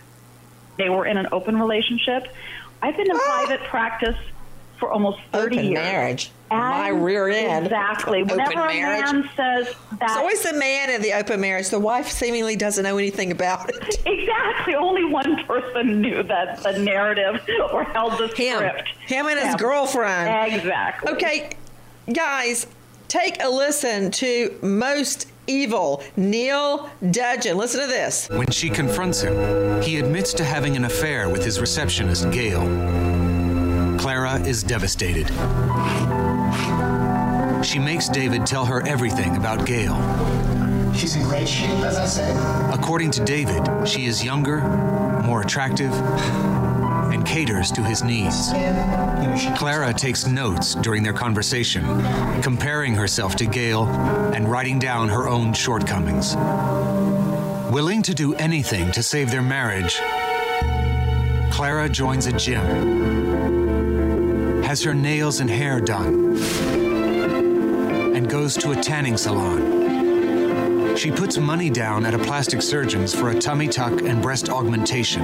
they 0.77 0.89
were 0.89 1.05
in 1.05 1.17
an 1.17 1.27
open 1.31 1.59
relationship. 1.59 2.27
I've 2.81 2.97
been 2.97 3.09
in 3.09 3.15
ah! 3.15 3.45
private 3.45 3.67
practice 3.67 4.17
for 4.79 4.91
almost 4.91 5.19
30 5.31 5.55
Open 5.55 5.65
years. 5.65 5.75
marriage. 5.75 6.31
And 6.51 6.59
My 6.59 6.89
rear 6.89 7.27
end. 7.29 7.65
Exactly. 7.65 8.21
Open 8.21 8.37
Whenever 8.37 8.67
marriage. 8.67 9.09
a 9.09 9.13
man 9.13 9.29
says 9.35 9.75
that. 9.99 10.03
It's 10.03 10.15
always 10.15 10.43
the 10.43 10.53
man 10.53 10.91
in 10.91 11.01
the 11.01 11.13
open 11.13 11.41
marriage. 11.41 11.69
The 11.69 11.79
wife 11.79 12.07
seemingly 12.09 12.55
doesn't 12.55 12.83
know 12.83 12.97
anything 12.97 13.31
about 13.31 13.69
it. 13.69 13.99
Exactly. 14.05 14.75
Only 14.75 15.05
one 15.05 15.43
person 15.45 16.01
knew 16.01 16.23
that 16.23 16.61
the 16.63 16.79
narrative 16.79 17.41
or 17.71 17.83
held 17.83 18.13
the 18.13 18.29
script. 18.29 18.87
Him 19.05 19.27
and 19.27 19.37
his 19.37 19.49
Yeah. 19.49 19.57
girlfriend. 19.57 20.53
Exactly. 20.53 21.11
Okay, 21.13 21.49
guys, 22.11 22.65
take 23.07 23.41
a 23.43 23.49
listen 23.49 24.09
to 24.11 24.57
Most 24.63 25.27
Evil, 25.47 26.03
Neil 26.17 26.89
Dudgeon. 27.11 27.57
Listen 27.57 27.81
to 27.81 27.87
this. 27.87 28.27
When 28.29 28.49
she 28.49 28.69
confronts 28.69 29.21
him, 29.21 29.81
he 29.83 29.97
admits 29.99 30.33
to 30.33 30.43
having 30.43 30.75
an 30.75 30.85
affair 30.85 31.29
with 31.29 31.43
his 31.45 31.59
receptionist, 31.59 32.29
Gail. 32.31 32.61
Clara 33.99 34.39
is 34.41 34.63
devastated. 34.63 35.29
She 37.63 37.79
makes 37.79 38.07
David 38.07 38.45
tell 38.45 38.65
her 38.65 38.85
everything 38.87 39.37
about 39.37 39.65
Gail. 39.65 39.95
She's 40.93 41.15
in 41.15 41.23
great 41.23 41.47
shape, 41.47 41.79
as 41.79 41.97
I 41.97 42.05
said. 42.05 42.73
According 42.73 43.11
to 43.11 43.25
David, 43.25 43.87
she 43.87 44.05
is 44.05 44.23
younger, 44.23 44.61
more 45.23 45.41
attractive, 45.41 45.91
and 47.11 47.25
caters 47.25 47.71
to 47.71 47.83
his 47.83 48.03
needs. 48.03 48.51
Clara 49.57 49.93
takes 49.93 50.25
notes 50.25 50.75
during 50.75 51.03
their 51.03 51.13
conversation, 51.13 51.83
comparing 52.41 52.93
herself 52.93 53.35
to 53.37 53.45
Gail 53.45 53.85
and 54.33 54.49
writing 54.49 54.79
down 54.79 55.09
her 55.09 55.27
own 55.27 55.53
shortcomings. 55.53 56.35
Willing 57.71 58.01
to 58.03 58.13
do 58.13 58.33
anything 58.35 58.91
to 58.91 59.03
save 59.03 59.31
their 59.31 59.41
marriage, 59.41 59.99
Clara 61.51 61.89
joins 61.89 62.27
a 62.27 62.33
gym, 62.33 63.24
has 64.75 64.83
her 64.83 64.93
nails 64.93 65.39
and 65.39 65.49
hair 65.49 65.79
done, 65.79 66.35
and 68.13 68.29
goes 68.29 68.57
to 68.57 68.71
a 68.71 68.75
tanning 68.75 69.15
salon. 69.15 70.97
She 70.97 71.09
puts 71.11 71.37
money 71.37 71.69
down 71.69 72.05
at 72.05 72.13
a 72.13 72.19
plastic 72.19 72.61
surgeon's 72.61 73.15
for 73.15 73.29
a 73.29 73.39
tummy 73.39 73.69
tuck 73.69 74.01
and 74.01 74.21
breast 74.21 74.49
augmentation. 74.49 75.23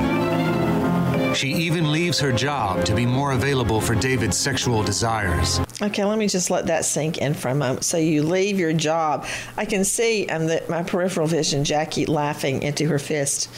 She 1.36 1.50
even 1.50 1.92
leaves 1.92 2.18
her 2.22 2.32
job 2.32 2.86
to 2.86 2.96
be 2.96 3.06
more 3.06 3.34
available 3.34 3.82
for 3.82 3.94
David's 3.94 4.38
sexual 4.38 4.84
desires. 4.84 5.60
Okay, 5.82 6.06
let 6.06 6.18
me 6.18 6.30
just 6.30 6.50
let 6.50 6.68
that 6.68 6.86
sink 6.86 7.18
in 7.18 7.34
for 7.34 7.50
a 7.50 7.56
moment. 7.56 7.84
So 7.84 7.98
you 7.98 8.24
leave 8.24 8.58
your 8.58 8.72
job. 8.72 9.26
I 9.58 9.66
can 9.66 9.84
see 9.84 10.28
um, 10.28 10.48
the, 10.48 10.64
my 10.70 10.84
peripheral 10.84 11.28
vision, 11.28 11.66
Jackie 11.66 12.06
laughing 12.06 12.64
into 12.64 12.88
her 12.88 13.00
fist. 13.00 13.50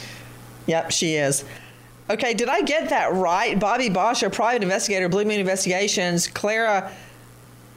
Yep, 0.66 0.90
she 0.90 1.14
is. 1.14 1.44
Okay, 2.10 2.34
did 2.34 2.48
I 2.48 2.60
get 2.60 2.90
that 2.90 3.14
right? 3.14 3.58
Bobbi 3.58 3.92
Bacha, 3.92 4.26
a 4.26 4.30
private 4.30 4.62
investigator, 4.62 5.08
Blue 5.08 5.24
Moon 5.24 5.40
Investigations, 5.40 6.28
Clara 6.28 6.92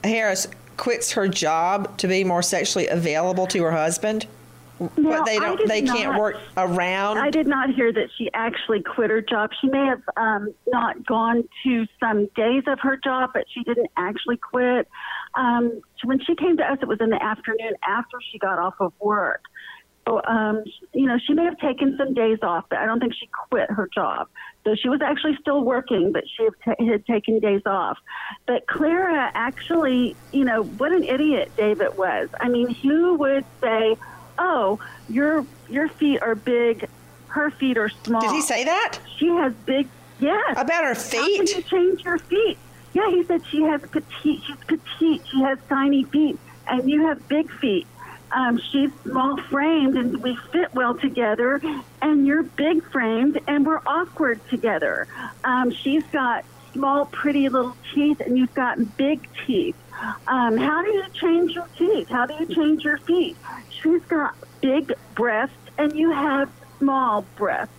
Harris 0.04 0.48
quits 0.76 1.14
her 1.14 1.28
job 1.28 1.98
to 1.98 2.08
be 2.08 2.24
more 2.24 2.42
sexually 2.42 2.88
available 2.88 3.48
to 3.48 3.64
her 3.64 3.72
husband. 3.72 4.28
No, 4.80 4.90
but 4.96 5.26
they 5.26 5.40
don't. 5.40 5.68
They 5.68 5.82
can't 5.82 6.12
not- 6.12 6.20
work 6.20 6.36
around. 6.56 7.18
I 7.18 7.32
did 7.32 7.48
not 7.48 7.74
hear 7.74 7.92
that 7.92 8.10
she 8.16 8.30
actually 8.34 8.84
quit 8.84 9.10
her 9.10 9.22
job. 9.22 9.50
She 9.60 9.68
may 9.70 9.86
have 9.88 10.02
um, 10.18 10.54
not 10.68 11.04
gone 11.06 11.44
to 11.64 11.88
some 12.00 12.28
days 12.36 12.64
of 12.68 12.80
her 12.82 12.96
job, 12.96 13.32
but 13.34 13.46
she 13.52 13.64
didn't 13.64 13.90
actually 13.98 14.38
quit. 14.38 14.88
Um, 15.34 15.82
when 16.04 16.20
she 16.20 16.36
came 16.36 16.58
to 16.58 16.64
us, 16.64 16.78
it 16.82 16.88
was 16.88 17.00
in 17.02 17.10
the 17.10 17.22
afternoon 17.22 17.74
after 17.88 18.18
she 18.32 18.38
got 18.38 18.60
off 18.60 18.76
of 18.80 18.94
work. 19.00 19.42
So, 20.08 20.22
um, 20.26 20.64
you 20.94 21.06
know, 21.06 21.18
she 21.26 21.34
may 21.34 21.44
have 21.44 21.58
taken 21.60 21.98
some 21.98 22.14
days 22.14 22.40
off, 22.42 22.66
but 22.70 22.80
I 22.80 22.86
don't 22.86 23.00
think 23.00 23.14
she 23.14 23.28
quit 23.50 23.70
her 23.70 23.90
job. 23.94 24.28
So 24.64 24.76
she 24.76 24.90
was 24.90 25.02
actually 25.02 25.38
still 25.42 25.64
working, 25.64 26.12
but 26.12 26.24
she 26.28 26.44
had, 26.44 26.54
ta 26.78 26.86
had 26.86 27.06
taken 27.06 27.40
days 27.40 27.62
off. 27.66 27.98
But 28.46 28.68
Clara 28.68 29.32
actually, 29.34 30.16
you 30.32 30.46
know, 30.46 30.64
what 30.64 30.92
an 30.92 31.04
idiot 31.04 31.52
David 31.58 31.98
was. 31.98 32.30
I 32.40 32.50
mean, 32.50 32.70
who 32.74 33.16
would 33.16 33.46
say, 33.62 33.96
"Oh, 34.38 34.80
your 35.10 35.46
your 35.70 35.88
feet 35.90 36.22
are 36.22 36.36
big, 36.36 36.88
her 37.28 37.50
feet 37.52 37.78
are 37.78 37.90
small"? 38.04 38.22
Did 38.22 38.32
he 38.32 38.42
say 38.42 38.64
that? 38.66 39.00
She 39.18 39.28
has 39.28 39.54
big, 39.66 39.88
yes. 40.20 40.54
About 40.58 40.84
her 40.84 40.94
How 40.94 41.26
can 41.28 41.46
feet? 41.48 41.56
you 41.56 41.62
change 41.64 42.04
your 42.04 42.18
feet? 42.18 42.58
yeah, 42.94 43.10
he 43.10 43.24
said 43.24 43.46
she 43.48 43.62
has 43.62 43.82
petite. 43.82 44.42
She's 44.44 44.56
petite. 44.68 45.22
She 45.32 45.42
has 45.42 45.58
tiny 45.70 46.04
feet, 46.06 46.38
and 46.68 46.90
you 46.90 47.06
have 47.08 47.26
big 47.28 47.50
feet. 47.52 47.88
Um, 48.32 48.60
she's 48.72 48.92
small 49.04 49.38
framed, 49.50 49.96
and 49.98 50.22
we 50.22 50.38
fit 50.52 50.74
well 50.74 50.96
together. 50.96 51.62
And 52.02 52.26
you're 52.28 52.44
big 52.44 52.84
framed, 52.92 53.40
and 53.48 53.66
we're 53.66 53.82
awkward 53.86 54.42
together. 54.50 55.08
Um, 55.44 55.72
she's 55.72 56.04
got 56.12 56.46
small, 56.74 57.06
pretty 57.06 57.50
little 57.50 57.76
teeth, 57.94 58.20
and 58.20 58.38
you've 58.38 58.54
got 58.54 58.98
big 58.98 59.28
teeth. 59.46 59.76
Um, 60.28 60.58
how 60.58 60.84
do 60.84 60.92
you 60.92 61.04
change 61.14 61.54
your 61.54 61.68
teeth? 61.78 62.10
How 62.10 62.26
do 62.26 62.36
you 62.40 62.54
change 62.54 62.84
your 62.84 62.98
feet? 63.00 63.36
She's 63.82 64.04
got 64.04 64.36
big 64.62 64.94
breasts, 65.16 65.56
and 65.78 65.94
you 65.94 66.12
have 66.12 66.52
small 66.80 67.26
breasts. 67.36 67.74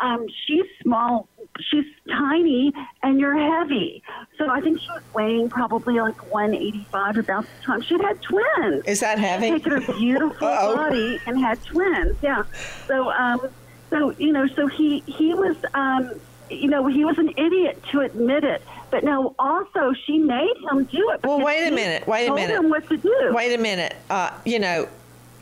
Um, 0.00 0.26
she's 0.46 0.66
small, 0.82 1.28
she's 1.60 1.84
tiny, 2.08 2.72
and 3.02 3.18
you're 3.20 3.36
heavy. 3.36 4.02
So 4.38 4.48
I 4.48 4.60
think 4.60 4.80
she 4.80 4.88
was 4.90 5.02
weighing 5.14 5.48
probably 5.48 6.00
like 6.00 6.32
185 6.32 7.18
about 7.18 7.44
the 7.44 7.64
time. 7.66 7.82
She'd 7.82 8.00
had 8.00 8.20
twins. 8.22 8.84
Is 8.86 9.00
that 9.00 9.18
heavy? 9.18 9.46
She 9.46 9.52
Taken 9.60 9.82
her 9.82 9.92
beautiful 9.94 10.46
Uh-oh. 10.46 10.76
body 10.76 11.20
and 11.26 11.38
had 11.38 11.62
twins. 11.64 12.16
Yeah. 12.22 12.44
So, 12.86 13.10
um, 13.10 13.48
so 13.90 14.10
you 14.18 14.32
know, 14.32 14.46
so 14.48 14.66
he 14.66 15.00
he 15.06 15.34
was, 15.34 15.56
um, 15.74 16.10
you 16.50 16.68
know, 16.68 16.86
he 16.86 17.04
was 17.04 17.18
an 17.18 17.30
idiot 17.36 17.82
to 17.92 18.00
admit 18.00 18.44
it. 18.44 18.62
But 18.90 19.04
no, 19.04 19.34
also 19.38 19.92
she 20.06 20.18
made 20.18 20.54
him 20.70 20.84
do 20.84 21.10
it. 21.10 21.22
Well, 21.24 21.40
wait 21.40 21.66
a 21.66 21.70
minute. 21.70 22.06
Wait 22.06 22.24
a 22.24 22.26
told 22.28 22.38
minute. 22.40 22.56
Him 22.56 22.70
what 22.70 22.88
to 22.88 22.96
do. 22.96 23.32
Wait 23.32 23.54
a 23.54 23.58
minute. 23.58 23.96
Uh, 24.08 24.30
you 24.44 24.58
know, 24.58 24.88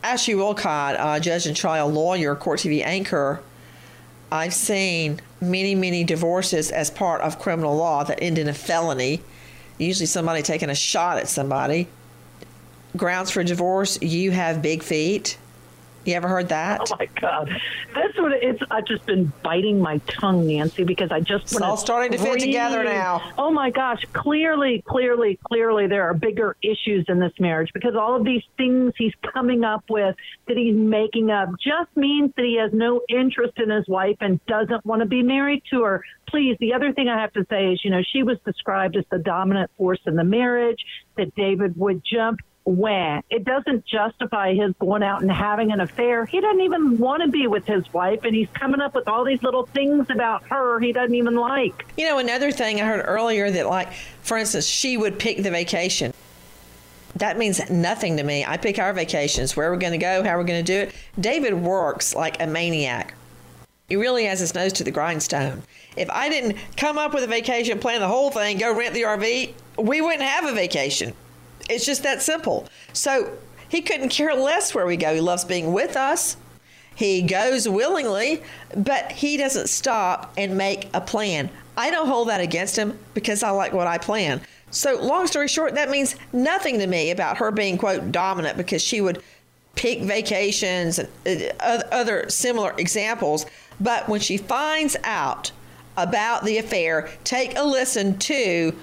Ashley 0.02 0.34
Wilcott, 0.34 0.98
uh, 0.98 1.20
judge 1.20 1.46
and 1.46 1.56
trial 1.56 1.88
lawyer, 1.90 2.34
court 2.34 2.60
TV 2.60 2.82
anchor. 2.84 3.42
I've 4.30 4.54
seen 4.54 5.20
many, 5.42 5.74
many 5.74 6.04
divorces 6.04 6.70
as 6.70 6.90
part 6.90 7.20
of 7.20 7.38
criminal 7.38 7.76
law 7.76 8.04
that 8.04 8.22
end 8.22 8.38
in 8.38 8.48
a 8.48 8.54
felony. 8.54 9.20
Usually, 9.78 10.06
somebody 10.06 10.42
taking 10.42 10.70
a 10.70 10.74
shot 10.74 11.18
at 11.18 11.28
somebody. 11.28 11.88
Grounds 12.96 13.30
for 13.30 13.42
divorce: 13.42 14.00
you 14.00 14.30
have 14.30 14.62
big 14.62 14.82
feet. 14.82 15.36
You 16.04 16.14
ever 16.14 16.28
heard 16.28 16.48
that? 16.48 16.80
Oh 16.80 16.96
my 16.98 17.06
God, 17.20 17.48
that's 17.94 18.18
what 18.18 18.32
it's. 18.32 18.60
I've 18.70 18.86
just 18.86 19.06
been 19.06 19.32
biting 19.42 19.80
my 19.80 19.98
tongue, 20.08 20.46
Nancy, 20.46 20.82
because 20.82 21.12
I 21.12 21.20
just 21.20 21.44
It's 21.52 21.60
all 21.60 21.76
starting 21.76 22.10
to 22.12 22.18
fit 22.18 22.40
together 22.40 22.82
now. 22.82 23.32
Oh 23.38 23.50
my 23.50 23.70
gosh, 23.70 24.04
clearly, 24.12 24.82
clearly, 24.86 25.38
clearly, 25.44 25.86
there 25.86 26.02
are 26.02 26.14
bigger 26.14 26.56
issues 26.62 27.06
in 27.08 27.20
this 27.20 27.32
marriage 27.38 27.70
because 27.72 27.94
all 27.94 28.16
of 28.16 28.24
these 28.24 28.42
things 28.56 28.94
he's 28.98 29.14
coming 29.32 29.62
up 29.64 29.84
with 29.88 30.16
that 30.48 30.56
he's 30.56 30.74
making 30.74 31.30
up 31.30 31.50
just 31.60 31.96
means 31.96 32.32
that 32.36 32.44
he 32.44 32.56
has 32.56 32.72
no 32.72 33.00
interest 33.08 33.58
in 33.58 33.70
his 33.70 33.86
wife 33.86 34.16
and 34.20 34.44
doesn't 34.46 34.84
want 34.84 35.00
to 35.00 35.06
be 35.06 35.22
married 35.22 35.62
to 35.70 35.82
her. 35.84 36.04
Please, 36.28 36.56
the 36.58 36.72
other 36.72 36.92
thing 36.92 37.08
I 37.08 37.20
have 37.20 37.32
to 37.34 37.46
say 37.48 37.72
is, 37.72 37.84
you 37.84 37.90
know, 37.90 38.02
she 38.12 38.22
was 38.22 38.38
described 38.44 38.96
as 38.96 39.04
the 39.10 39.18
dominant 39.18 39.70
force 39.76 40.00
in 40.06 40.16
the 40.16 40.24
marriage. 40.24 40.84
That 41.16 41.34
David 41.34 41.76
would 41.76 42.02
jump 42.02 42.40
when 42.64 43.22
it 43.30 43.44
doesn't 43.44 43.84
justify 43.84 44.54
his 44.54 44.72
going 44.78 45.02
out 45.02 45.22
and 45.22 45.30
having 45.30 45.72
an 45.72 45.80
affair. 45.80 46.24
He 46.24 46.40
doesn't 46.40 46.60
even 46.60 46.98
want 46.98 47.22
to 47.22 47.28
be 47.28 47.46
with 47.46 47.66
his 47.66 47.90
wife, 47.92 48.24
and 48.24 48.34
he's 48.34 48.48
coming 48.54 48.80
up 48.80 48.94
with 48.94 49.08
all 49.08 49.24
these 49.24 49.42
little 49.42 49.66
things 49.66 50.08
about 50.10 50.44
her 50.44 50.78
he 50.80 50.92
doesn't 50.92 51.14
even 51.14 51.34
like. 51.34 51.84
You 51.96 52.06
know, 52.06 52.18
another 52.18 52.50
thing 52.50 52.80
I 52.80 52.84
heard 52.84 53.04
earlier 53.06 53.50
that, 53.50 53.66
like, 53.66 53.92
for 54.22 54.36
instance, 54.36 54.66
she 54.66 54.96
would 54.96 55.18
pick 55.18 55.42
the 55.42 55.50
vacation. 55.50 56.12
That 57.16 57.36
means 57.36 57.68
nothing 57.70 58.16
to 58.16 58.22
me. 58.22 58.44
I 58.44 58.56
pick 58.56 58.78
our 58.78 58.92
vacations, 58.92 59.56
where 59.56 59.70
we're 59.70 59.78
going 59.78 59.92
to 59.92 59.98
go, 59.98 60.22
how 60.22 60.38
we're 60.38 60.44
going 60.44 60.64
to 60.64 60.72
do 60.72 60.88
it. 60.88 60.94
David 61.20 61.54
works 61.54 62.14
like 62.14 62.40
a 62.40 62.46
maniac. 62.46 63.14
He 63.88 63.96
really 63.96 64.24
has 64.24 64.40
his 64.40 64.54
nose 64.54 64.72
to 64.74 64.84
the 64.84 64.90
grindstone. 64.90 65.62
If 65.96 66.08
I 66.08 66.30
didn't 66.30 66.56
come 66.76 66.96
up 66.96 67.12
with 67.12 67.24
a 67.24 67.26
vacation, 67.26 67.78
plan 67.78 68.00
the 68.00 68.08
whole 68.08 68.30
thing, 68.30 68.56
go 68.56 68.74
rent 68.74 68.94
the 68.94 69.02
RV, 69.02 69.52
we 69.78 70.00
wouldn't 70.00 70.22
have 70.22 70.46
a 70.46 70.54
vacation. 70.54 71.12
It's 71.74 71.86
just 71.86 72.02
that 72.02 72.22
simple. 72.22 72.66
So 72.92 73.32
he 73.68 73.80
couldn't 73.80 74.10
care 74.10 74.34
less 74.34 74.74
where 74.74 74.86
we 74.86 74.96
go. 74.96 75.14
He 75.14 75.20
loves 75.20 75.44
being 75.44 75.72
with 75.72 75.96
us. 75.96 76.36
He 76.94 77.22
goes 77.22 77.68
willingly, 77.68 78.42
but 78.76 79.12
he 79.12 79.36
doesn't 79.36 79.68
stop 79.68 80.32
and 80.36 80.58
make 80.58 80.88
a 80.92 81.00
plan. 81.00 81.48
I 81.76 81.90
don't 81.90 82.06
hold 82.06 82.28
that 82.28 82.40
against 82.40 82.76
him 82.76 82.98
because 83.14 83.42
I 83.42 83.50
like 83.50 83.72
what 83.72 83.86
I 83.86 83.96
plan. 83.98 84.42
So, 84.70 85.00
long 85.00 85.26
story 85.26 85.48
short, 85.48 85.74
that 85.74 85.90
means 85.90 86.16
nothing 86.32 86.78
to 86.78 86.86
me 86.86 87.10
about 87.10 87.38
her 87.38 87.50
being, 87.50 87.78
quote, 87.78 88.12
dominant 88.12 88.56
because 88.56 88.82
she 88.82 89.00
would 89.00 89.22
pick 89.74 90.02
vacations 90.02 90.98
and 90.98 91.52
uh, 91.60 91.82
other 91.90 92.28
similar 92.28 92.74
examples. 92.78 93.46
But 93.80 94.08
when 94.08 94.20
she 94.20 94.36
finds 94.36 94.96
out 95.04 95.50
about 95.96 96.44
the 96.44 96.58
affair, 96.58 97.10
take 97.24 97.56
a 97.56 97.62
listen 97.62 98.18
to 98.18 98.74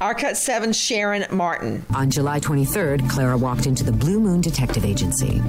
our 0.00 0.14
Cut 0.14 0.36
7 0.36 0.72
Sharon 0.72 1.26
Martin. 1.30 1.84
On 1.94 2.10
July 2.10 2.40
23rd, 2.40 3.08
Clara 3.10 3.36
walked 3.36 3.66
into 3.66 3.84
the 3.84 3.92
Blue 3.92 4.18
Moon 4.18 4.40
Detective 4.40 4.84
Agency. 4.84 5.42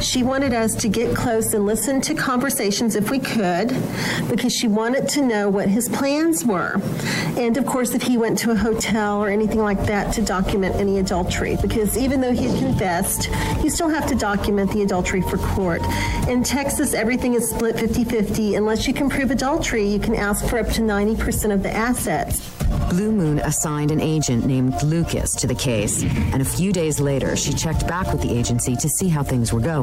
She 0.00 0.22
wanted 0.22 0.52
us 0.52 0.74
to 0.76 0.88
get 0.88 1.16
close 1.16 1.54
and 1.54 1.66
listen 1.66 2.00
to 2.02 2.14
conversations 2.14 2.94
if 2.96 3.10
we 3.10 3.18
could 3.18 3.68
because 4.28 4.52
she 4.52 4.68
wanted 4.68 5.08
to 5.10 5.22
know 5.22 5.48
what 5.48 5.68
his 5.68 5.88
plans 5.88 6.44
were. 6.44 6.80
And 7.38 7.56
of 7.56 7.66
course, 7.66 7.94
if 7.94 8.02
he 8.02 8.16
went 8.16 8.38
to 8.40 8.50
a 8.50 8.54
hotel 8.54 9.22
or 9.22 9.28
anything 9.28 9.60
like 9.60 9.84
that 9.86 10.12
to 10.14 10.22
document 10.22 10.76
any 10.76 10.98
adultery, 10.98 11.56
because 11.60 11.96
even 11.96 12.20
though 12.20 12.32
he 12.32 12.46
had 12.46 12.58
confessed, 12.58 13.30
you 13.62 13.70
still 13.70 13.88
have 13.88 14.06
to 14.08 14.14
document 14.14 14.70
the 14.72 14.82
adultery 14.82 15.22
for 15.22 15.38
court. 15.38 15.82
In 16.28 16.42
Texas, 16.42 16.94
everything 16.94 17.34
is 17.34 17.50
split 17.50 17.78
50 17.78 18.04
50. 18.04 18.54
Unless 18.54 18.86
you 18.86 18.94
can 18.94 19.08
prove 19.08 19.30
adultery, 19.30 19.86
you 19.86 19.98
can 19.98 20.14
ask 20.14 20.46
for 20.46 20.58
up 20.58 20.68
to 20.68 20.80
90% 20.80 21.52
of 21.52 21.62
the 21.62 21.70
assets. 21.70 22.50
Blue 22.90 23.10
Moon 23.10 23.38
assigned 23.40 23.90
an 23.90 24.00
agent 24.00 24.46
named 24.46 24.80
Lucas 24.82 25.34
to 25.36 25.46
the 25.46 25.54
case, 25.54 26.02
and 26.32 26.40
a 26.40 26.44
few 26.44 26.72
days 26.72 27.00
later, 27.00 27.36
she 27.36 27.52
checked 27.52 27.86
back 27.88 28.12
with 28.12 28.22
the 28.22 28.32
agency 28.32 28.76
to 28.76 28.88
see 28.88 29.08
how 29.08 29.22
things 29.22 29.52
were 29.52 29.60
going. 29.60 29.73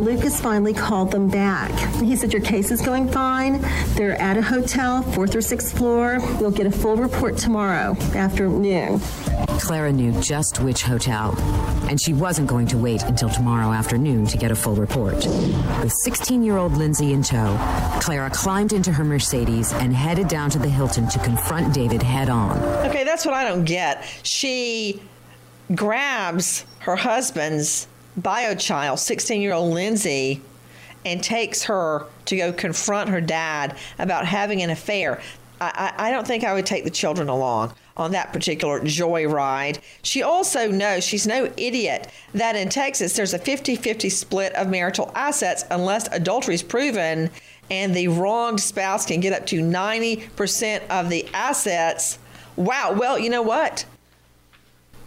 Lucas 0.00 0.40
finally 0.40 0.74
called 0.74 1.10
them 1.10 1.28
back. 1.28 1.70
He 2.00 2.16
said, 2.16 2.32
Your 2.32 2.42
case 2.42 2.70
is 2.70 2.82
going 2.82 3.08
fine. 3.08 3.62
They're 3.94 4.20
at 4.20 4.36
a 4.36 4.42
hotel, 4.42 5.02
fourth 5.02 5.34
or 5.34 5.40
sixth 5.40 5.76
floor. 5.76 6.18
We'll 6.38 6.50
get 6.50 6.66
a 6.66 6.70
full 6.70 6.96
report 6.96 7.36
tomorrow 7.38 7.96
afternoon. 8.14 9.00
Clara 9.58 9.92
knew 9.92 10.12
just 10.20 10.60
which 10.60 10.82
hotel, 10.82 11.34
and 11.88 12.00
she 12.00 12.12
wasn't 12.12 12.46
going 12.46 12.66
to 12.68 12.78
wait 12.78 13.02
until 13.04 13.28
tomorrow 13.28 13.72
afternoon 13.72 14.26
to 14.26 14.36
get 14.36 14.50
a 14.50 14.54
full 14.54 14.74
report. 14.74 15.16
With 15.82 15.92
16 15.92 16.42
year 16.42 16.56
old 16.56 16.76
Lindsay 16.76 17.12
in 17.12 17.22
tow, 17.22 17.56
Clara 18.00 18.30
climbed 18.30 18.72
into 18.72 18.92
her 18.92 19.04
Mercedes 19.04 19.72
and 19.72 19.94
headed 19.94 20.28
down 20.28 20.50
to 20.50 20.58
the 20.58 20.68
Hilton 20.68 21.08
to 21.08 21.18
confront 21.20 21.72
David 21.72 22.02
head 22.02 22.28
on. 22.28 22.58
Okay, 22.86 23.04
that's 23.04 23.24
what 23.24 23.34
I 23.34 23.48
don't 23.48 23.64
get. 23.64 24.04
She 24.22 25.02
grabs 25.74 26.64
her 26.80 26.96
husband's 26.96 27.88
bio 28.16 28.54
child, 28.54 28.98
16 28.98 29.40
year 29.40 29.52
old 29.52 29.72
Lindsay, 29.72 30.40
and 31.04 31.22
takes 31.22 31.64
her 31.64 32.06
to 32.26 32.36
go 32.36 32.52
confront 32.52 33.10
her 33.10 33.20
dad 33.20 33.76
about 33.98 34.26
having 34.26 34.62
an 34.62 34.70
affair. 34.70 35.20
I, 35.60 35.92
I, 35.98 36.08
I 36.08 36.10
don't 36.10 36.26
think 36.26 36.44
I 36.44 36.52
would 36.52 36.66
take 36.66 36.84
the 36.84 36.90
children 36.90 37.28
along 37.28 37.74
on 37.96 38.12
that 38.12 38.32
particular 38.32 38.80
joyride. 38.80 39.78
She 40.02 40.22
also 40.22 40.70
knows 40.70 41.04
she's 41.04 41.26
no 41.26 41.50
idiot 41.56 42.10
that 42.34 42.56
in 42.56 42.68
Texas 42.68 43.14
there's 43.16 43.34
a 43.34 43.38
50 43.38 43.76
50 43.76 44.10
split 44.10 44.52
of 44.54 44.68
marital 44.68 45.10
assets 45.14 45.64
unless 45.70 46.08
adultery 46.12 46.54
is 46.54 46.62
proven 46.62 47.30
and 47.70 47.94
the 47.94 48.08
wronged 48.08 48.60
spouse 48.60 49.06
can 49.06 49.20
get 49.20 49.32
up 49.32 49.46
to 49.46 49.60
90% 49.60 50.88
of 50.88 51.08
the 51.08 51.26
assets. 51.32 52.18
Wow. 52.54 52.94
Well, 52.96 53.18
you 53.18 53.30
know 53.30 53.42
what? 53.42 53.84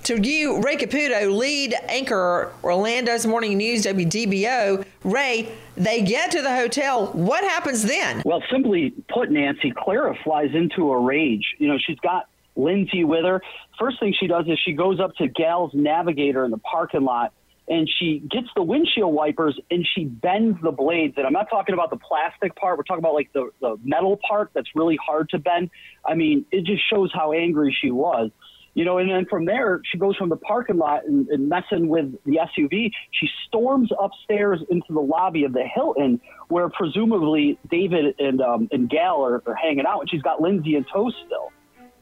To 0.04 0.20
you, 0.20 0.62
Ray 0.62 0.78
Caputo, 0.78 1.38
lead 1.38 1.76
anchor, 1.88 2.52
Orlando's 2.64 3.28
Morning 3.28 3.58
News, 3.58 3.86
WDBO, 3.86 4.86
Ray, 5.04 5.52
they 5.76 6.02
get 6.02 6.32
to 6.32 6.42
the 6.42 6.56
hotel. 6.56 7.08
What 7.08 7.44
happens 7.44 7.84
then? 7.84 8.24
Well, 8.26 8.42
simply 8.52 8.94
put, 9.10 9.30
Nancy, 9.30 9.72
Clara 9.72 10.16
flies 10.24 10.50
into 10.54 10.92
a 10.92 11.00
rage. 11.00 11.46
You 11.60 11.68
know, 11.68 11.78
she's 11.78 12.00
got 12.00 12.28
Lindsay 12.56 13.04
with 13.04 13.24
her. 13.24 13.42
First 13.78 14.00
thing 14.00 14.16
she 14.20 14.28
does 14.28 14.46
is 14.48 14.58
she 14.66 14.74
goes 14.74 15.00
up 15.00 15.16
to 15.18 15.28
Gal's 15.28 15.72
navigator 15.74 16.44
in 16.44 16.52
the 16.52 16.58
parking 16.58 17.04
lot 17.04 17.34
and 17.70 17.88
she 18.00 18.20
gets 18.32 18.48
the 18.56 18.64
windshield 18.64 19.14
wipers 19.14 19.60
and 19.70 19.88
she 19.96 20.06
bends 20.06 20.60
the 20.64 20.72
blades. 20.72 21.14
And 21.18 21.28
I'm 21.28 21.34
not 21.34 21.50
talking 21.52 21.74
about 21.74 21.92
the 21.92 21.98
plastic 21.98 22.56
part. 22.56 22.78
We're 22.78 22.84
talking 22.84 23.04
about 23.04 23.14
like 23.14 23.32
the, 23.32 23.52
the 23.62 23.78
metal 23.84 24.20
part 24.28 24.50
that's 24.56 24.70
really 24.76 24.98
hard 25.06 25.30
to 25.30 25.40
bend. 25.40 25.70
I 26.04 26.16
mean, 26.16 26.46
it 26.52 26.66
just 26.66 26.82
shows 26.90 27.12
how 27.14 27.32
angry 27.32 27.76
she 27.80 27.92
was. 27.92 28.32
You 28.80 28.86
know, 28.86 28.98
and 28.98 29.12
then 29.12 29.26
from 29.30 29.44
there, 29.44 29.82
she 29.84 29.98
goes 29.98 30.16
from 30.16 30.30
the 30.30 30.38
parking 30.38 30.78
lot 30.78 31.04
and, 31.06 31.28
and 31.28 31.50
messing 31.50 31.90
with 31.90 32.14
the 32.24 32.38
SUV. 32.38 32.92
She 33.12 33.28
storms 33.46 33.92
upstairs 34.02 34.62
into 34.70 34.94
the 34.94 35.02
lobby 35.02 35.44
of 35.44 35.52
the 35.52 35.64
Hilton, 35.64 36.22
where 36.48 36.70
presumably 36.70 37.60
David 37.70 38.16
and 38.20 38.40
um, 38.40 38.70
and 38.72 38.90
Gal 38.90 39.22
are, 39.22 39.44
are 39.46 39.54
hanging 39.54 39.84
out, 39.86 40.00
and 40.00 40.10
she's 40.10 40.22
got 40.22 40.40
Lindsay 40.40 40.78
in 40.78 40.86
tow 40.86 41.12
still. 41.26 41.52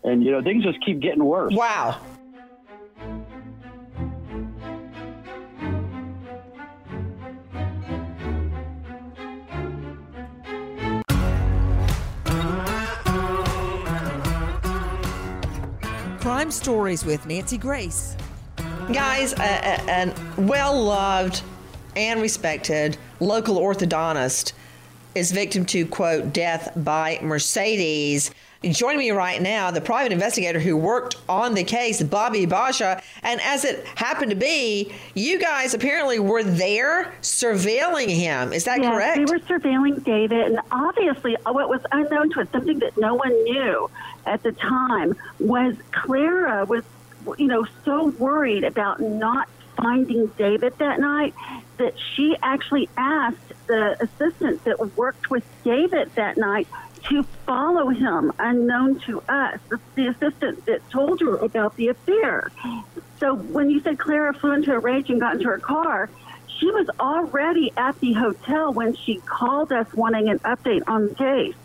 And 0.04 0.24
you 0.24 0.30
know, 0.30 0.44
things 0.44 0.66
just 0.66 0.78
keep 0.86 1.00
getting 1.00 1.26
worse. 1.26 1.52
Wow. 1.52 2.00
Crime 16.28 16.52
Stories 16.52 17.06
with 17.06 17.26
Nancy 17.26 17.58
Grace. 17.58 18.18
Guys, 18.92 19.32
a, 19.32 19.38
a, 19.38 20.13
a 20.38 20.42
well 20.42 20.84
loved 20.84 21.42
and 21.96 22.22
respected 22.22 22.98
local 23.22 23.56
orthodontist 23.56 24.52
is 25.16 25.32
victim 25.32 25.66
to, 25.68 25.86
quote, 25.86 26.34
death 26.34 26.74
by 26.76 27.18
Mercedes. 27.22 28.32
Joining 28.63 28.98
me 28.98 29.12
right 29.12 29.39
now, 29.39 29.70
the 29.70 29.82
private 29.82 30.12
investigator 30.12 30.60
who 30.60 30.76
worked 30.76 31.15
on 31.30 31.54
the 31.54 31.63
case, 31.63 32.02
Bobbi 32.02 32.50
Bacha. 32.50 33.02
And 33.22 33.39
as 33.41 33.63
it 33.63 33.86
happened 33.96 34.32
to 34.32 34.36
be, 34.36 34.91
you 35.13 35.39
guys 35.39 35.76
apparently 35.76 36.20
were 36.20 36.43
there 36.43 37.13
surveilling 37.22 38.10
him. 38.10 38.54
Is 38.54 38.63
that 38.63 38.82
yes, 38.82 38.91
correct? 38.91 39.17
We 39.17 39.26
were 39.26 39.39
surveilling 39.39 40.04
David, 40.04 40.48
and 40.48 40.60
obviously, 40.72 41.38
what 41.46 41.70
was 41.70 41.82
unknown 41.91 42.32
to 42.32 42.41
us, 42.41 42.48
something 42.52 42.80
that 42.80 42.98
no 42.98 43.13
one 43.13 43.32
knew 43.43 43.89
at 44.26 44.41
the 44.41 44.52
time, 44.54 45.15
was 45.39 45.76
Clara 45.91 46.65
was, 46.65 46.84
you 47.38 47.48
know, 47.48 47.65
so 47.86 48.08
worried 48.08 48.63
about 48.63 49.00
not 49.00 49.48
finding 49.76 50.26
David 50.38 50.76
that 50.80 51.00
night 51.00 51.36
that 51.78 51.93
she 52.00 52.36
actually 52.41 52.89
asked 52.98 53.38
the 53.67 53.96
assistant 54.02 54.63
that 54.63 54.98
worked 54.98 55.30
with 55.30 55.43
David 55.63 56.10
that 56.15 56.38
night 56.38 56.67
to 57.10 57.24
follow 57.46 57.89
him 57.89 58.32
unknown 58.39 59.00
to 59.02 59.22
us, 59.30 59.60
the, 59.70 59.80
the 59.96 60.08
assistant 60.08 60.65
that 60.65 60.88
told 60.89 61.22
her 61.22 61.38
about 61.38 61.76
the 61.78 61.88
affair. 61.89 62.52
So 63.20 63.36
when 63.36 63.70
you 63.70 63.80
said 63.82 63.98
Clara 63.98 64.34
flew 64.34 64.54
into 64.54 64.74
a 64.74 64.80
rage 64.80 65.10
and 65.10 65.20
got 65.20 65.36
into 65.36 65.48
her 65.48 65.60
car, 65.60 66.10
she 66.60 66.70
was 66.72 66.89
already 67.00 67.72
at 67.78 68.00
the 68.00 68.13
hotel 68.13 68.74
when 68.74 68.96
she 68.96 69.17
called 69.22 69.72
us 69.72 69.88
wanting 69.93 70.30
an 70.30 70.39
update 70.39 70.84
on 70.88 71.10
the 71.10 71.15
case. 71.15 71.56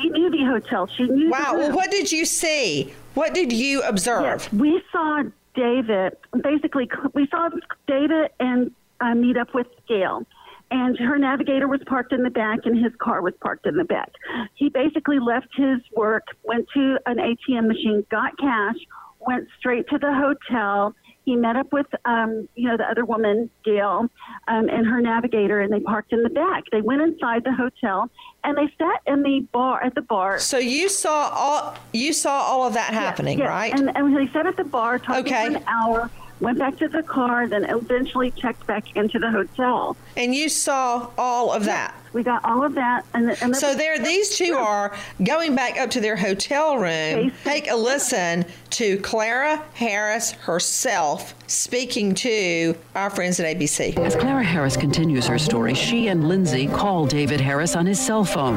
She 0.00 0.08
knew 0.10 0.30
the 0.30 0.44
hotel. 0.44 0.86
She 0.86 1.04
knew. 1.04 1.30
Wow. 1.30 1.54
Well, 1.54 1.74
what 1.74 1.90
did 1.90 2.12
you 2.12 2.24
see? 2.24 2.94
What 3.14 3.34
did 3.34 3.52
you 3.52 3.82
observe? 3.82 4.22
Yes, 4.22 4.52
we 4.52 4.82
saw 4.92 5.24
David. 5.54 6.16
Basically, 6.42 6.88
we 7.14 7.26
saw 7.28 7.48
David 7.86 8.30
and 8.38 8.72
uh, 9.00 9.14
meet 9.14 9.36
up 9.36 9.54
with 9.54 9.66
Gail. 9.88 10.26
And 10.70 10.98
her 10.98 11.16
navigator 11.16 11.68
was 11.68 11.80
parked 11.86 12.12
in 12.12 12.22
the 12.24 12.30
back, 12.30 12.60
and 12.64 12.76
his 12.82 12.92
car 12.98 13.22
was 13.22 13.34
parked 13.40 13.66
in 13.66 13.76
the 13.76 13.84
back. 13.84 14.10
He 14.54 14.68
basically 14.68 15.18
left 15.20 15.48
his 15.56 15.78
work, 15.96 16.24
went 16.42 16.66
to 16.74 16.98
an 17.06 17.18
ATM 17.18 17.68
machine, 17.68 18.04
got 18.10 18.36
cash, 18.38 18.74
went 19.20 19.46
straight 19.58 19.88
to 19.90 19.98
the 19.98 20.12
hotel. 20.12 20.94
He 21.24 21.34
met 21.34 21.56
up 21.56 21.72
with, 21.72 21.86
um, 22.04 22.48
you 22.54 22.68
know, 22.68 22.76
the 22.76 22.84
other 22.88 23.04
woman, 23.04 23.50
Gail, 23.64 24.08
um, 24.48 24.68
and 24.68 24.86
her 24.86 25.00
navigator, 25.00 25.60
and 25.60 25.72
they 25.72 25.80
parked 25.80 26.12
in 26.12 26.22
the 26.22 26.30
back. 26.30 26.64
They 26.70 26.80
went 26.80 27.02
inside 27.02 27.42
the 27.44 27.52
hotel, 27.52 28.08
and 28.44 28.56
they 28.56 28.68
sat 28.78 29.00
in 29.06 29.22
the 29.22 29.40
bar 29.52 29.82
at 29.82 29.94
the 29.94 30.02
bar. 30.02 30.38
So 30.38 30.58
you 30.58 30.88
saw 30.88 31.30
all 31.30 31.74
you 31.92 32.12
saw 32.12 32.42
all 32.42 32.64
of 32.64 32.74
that 32.74 32.92
happening, 32.94 33.38
Yes, 33.38 33.48
right? 33.48 33.72
And, 33.72 33.90
and 33.96 34.16
they 34.16 34.32
sat 34.32 34.46
at 34.46 34.56
the 34.56 34.64
bar, 34.64 34.98
talking 35.00 35.32
Okay. 35.32 35.50
for 35.50 35.56
an 35.56 35.64
hour, 35.66 36.10
went 36.40 36.58
back 36.58 36.76
to 36.78 36.88
the 36.88 37.02
car, 37.02 37.46
then 37.46 37.64
eventually 37.64 38.30
checked 38.30 38.66
back 38.66 38.96
into 38.96 39.18
the 39.18 39.30
hotel. 39.30 39.96
And 40.16 40.34
you 40.34 40.48
saw 40.48 41.10
all 41.16 41.52
of 41.52 41.64
that. 41.64 41.94
We 42.16 42.22
got 42.22 42.42
all 42.46 42.64
of 42.64 42.74
that, 42.76 43.04
and, 43.12 43.36
and 43.42 43.54
So 43.54 43.74
there, 43.74 43.98
these 43.98 44.38
two 44.38 44.54
are 44.54 44.96
going 45.22 45.54
back 45.54 45.78
up 45.78 45.90
to 45.90 46.00
their 46.00 46.16
hotel 46.16 46.78
room. 46.78 47.30
Take 47.44 47.70
a 47.70 47.76
listen 47.76 48.46
to 48.70 48.96
Clara 49.00 49.62
Harris 49.74 50.30
herself 50.30 51.34
speaking 51.46 52.14
to 52.14 52.74
our 52.94 53.10
friends 53.10 53.38
at 53.38 53.54
ABC. 53.54 53.98
As 53.98 54.16
Clara 54.16 54.42
Harris 54.42 54.78
continues 54.78 55.26
her 55.26 55.38
story, 55.38 55.74
she 55.74 56.08
and 56.08 56.26
Lindsay 56.26 56.66
call 56.66 57.06
David 57.06 57.38
Harris 57.38 57.76
on 57.76 57.84
his 57.84 58.00
cell 58.00 58.24
phone. 58.24 58.56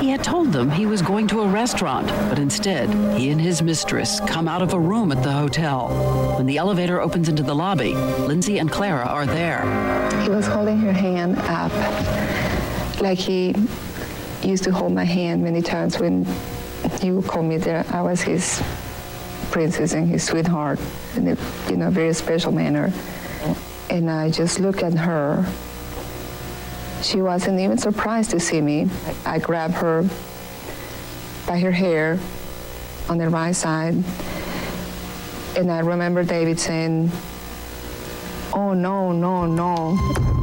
He 0.00 0.10
had 0.10 0.22
told 0.22 0.52
them 0.52 0.70
he 0.70 0.84
was 0.84 1.00
going 1.00 1.26
to 1.28 1.40
a 1.40 1.48
restaurant, 1.48 2.06
but 2.28 2.38
instead, 2.38 2.88
he 3.18 3.30
and 3.30 3.40
his 3.40 3.62
mistress 3.62 4.20
come 4.20 4.46
out 4.46 4.60
of 4.60 4.74
a 4.74 4.78
room 4.78 5.10
at 5.10 5.22
the 5.22 5.32
hotel. 5.32 5.88
When 6.36 6.46
the 6.46 6.58
elevator 6.58 7.00
opens 7.00 7.30
into 7.30 7.42
the 7.42 7.54
lobby, 7.54 7.94
Lindsay 7.94 8.58
and 8.58 8.70
Clara 8.70 9.06
are 9.06 9.26
there. 9.26 9.62
He 10.22 10.28
was 10.28 10.46
holding 10.46 10.78
her 10.78 10.92
hand 10.92 11.38
up, 11.38 11.72
like 13.00 13.18
he 13.18 13.54
used 14.42 14.64
to 14.64 14.72
hold 14.72 14.92
my 14.92 15.04
hand 15.04 15.42
many 15.42 15.62
times 15.62 15.98
when 15.98 16.26
he 17.00 17.10
would 17.10 17.26
call 17.26 17.42
me 17.42 17.56
there. 17.56 17.84
I 17.90 18.02
was 18.02 18.22
his 18.22 18.62
princess 19.50 19.92
and 19.92 20.08
his 20.08 20.24
sweetheart 20.24 20.78
in 21.16 21.28
a 21.28 21.36
you 21.68 21.76
know 21.76 21.90
very 21.90 22.12
special 22.12 22.52
manner. 22.52 22.92
And 23.88 24.10
I 24.10 24.30
just 24.30 24.60
looked 24.60 24.82
at 24.82 24.94
her. 24.94 25.44
She 27.02 27.22
wasn't 27.22 27.58
even 27.60 27.78
surprised 27.78 28.30
to 28.30 28.40
see 28.40 28.60
me. 28.60 28.88
I 29.24 29.38
grabbed 29.38 29.74
her 29.74 30.04
by 31.46 31.58
her 31.58 31.72
hair 31.72 32.18
on 33.08 33.18
the 33.18 33.28
right 33.28 33.56
side. 33.56 33.94
And 35.56 35.70
I 35.70 35.80
remember 35.80 36.22
David 36.22 36.60
saying, 36.60 37.10
Oh, 38.52 38.74
no, 38.74 39.12
no, 39.12 39.46
no. 39.46 40.39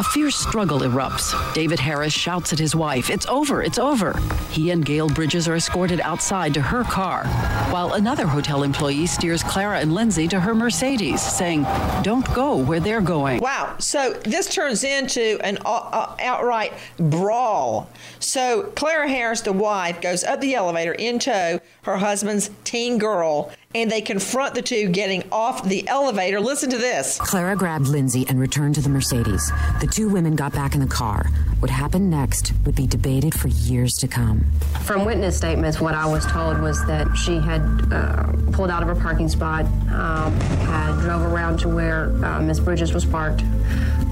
A 0.00 0.02
fierce 0.02 0.36
struggle 0.36 0.78
erupts. 0.78 1.34
David 1.52 1.78
Harris 1.78 2.14
shouts 2.14 2.54
at 2.54 2.58
his 2.58 2.74
wife, 2.74 3.10
It's 3.10 3.26
over, 3.26 3.62
it's 3.62 3.78
over. 3.78 4.18
He 4.50 4.70
and 4.70 4.82
Gail 4.82 5.10
Bridges 5.10 5.46
are 5.46 5.56
escorted 5.56 6.00
outside 6.00 6.54
to 6.54 6.62
her 6.62 6.84
car, 6.84 7.26
while 7.70 7.92
another 7.92 8.26
hotel 8.26 8.62
employee 8.62 9.04
steers 9.04 9.42
Clara 9.42 9.78
and 9.78 9.92
Lindsay 9.92 10.26
to 10.28 10.40
her 10.40 10.54
Mercedes, 10.54 11.20
saying, 11.20 11.64
Don't 12.00 12.26
go 12.32 12.56
where 12.56 12.80
they're 12.80 13.02
going. 13.02 13.42
Wow. 13.42 13.76
So 13.78 14.14
this 14.24 14.48
turns 14.48 14.84
into 14.84 15.38
an 15.44 15.58
outright 15.66 16.72
brawl. 16.98 17.90
So 18.20 18.72
Clara 18.76 19.06
Harris, 19.06 19.42
the 19.42 19.52
wife, 19.52 20.00
goes 20.00 20.24
up 20.24 20.40
the 20.40 20.54
elevator 20.54 20.94
in 20.94 21.18
tow 21.18 21.60
her 21.82 21.96
husband's 21.98 22.50
teen 22.64 22.96
girl, 22.96 23.52
and 23.72 23.88
they 23.88 24.00
confront 24.00 24.54
the 24.54 24.62
two 24.62 24.88
getting 24.88 25.22
off 25.30 25.62
the 25.62 25.86
elevator. 25.86 26.40
Listen 26.40 26.70
to 26.70 26.78
this. 26.78 27.18
Clara 27.18 27.54
grabbed 27.54 27.86
Lindsay 27.86 28.26
and 28.28 28.40
returned 28.40 28.74
to 28.74 28.80
the 28.80 28.88
Mercedes. 28.88 29.52
The 29.80 29.86
two 29.86 30.08
women 30.08 30.34
got 30.34 30.52
back 30.52 30.74
in 30.74 30.80
the 30.80 30.88
car. 30.88 31.28
What 31.60 31.70
happened 31.70 32.10
next 32.10 32.52
would 32.66 32.74
be 32.74 32.88
debated 32.88 33.32
for 33.32 33.46
years 33.46 33.94
to 33.98 34.08
come. 34.08 34.44
From 34.82 35.04
witness 35.04 35.36
statements, 35.36 35.80
what 35.80 35.94
I 35.94 36.04
was 36.06 36.26
told 36.26 36.60
was 36.60 36.84
that 36.86 37.14
she 37.14 37.36
had 37.36 37.60
uh, 37.92 38.32
pulled 38.50 38.70
out 38.70 38.82
of 38.82 38.88
her 38.88 39.00
parking 39.00 39.28
spot, 39.28 39.66
um, 39.92 40.32
had 40.40 41.00
drove 41.02 41.22
around 41.22 41.60
to 41.60 41.68
where 41.68 42.06
uh, 42.24 42.42
Miss 42.42 42.58
Bridges 42.58 42.92
was 42.92 43.04
parked, 43.04 43.42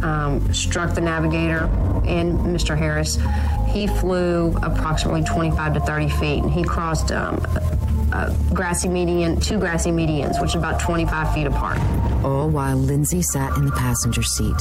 um, 0.04 0.52
struck 0.54 0.94
the 0.94 1.00
navigator 1.00 1.64
and 2.06 2.38
Mr. 2.38 2.78
Harris. 2.78 3.18
He 3.66 3.88
flew 3.88 4.56
approximately 4.62 5.24
25 5.24 5.74
to 5.74 5.80
30 5.80 6.08
feet, 6.10 6.42
and 6.44 6.50
he 6.50 6.62
crossed 6.62 7.10
um, 7.10 7.36
a 8.12 8.34
grassy 8.54 8.88
median, 8.88 9.40
two 9.40 9.58
grassy 9.58 9.90
medians, 9.90 10.40
which 10.40 10.54
are 10.54 10.58
about 10.58 10.80
25 10.80 11.34
feet 11.34 11.46
apart. 11.46 11.78
All 12.24 12.48
while 12.48 12.76
Lindsay 12.76 13.22
sat 13.22 13.56
in 13.56 13.66
the 13.66 13.72
passenger 13.72 14.22
seat. 14.22 14.56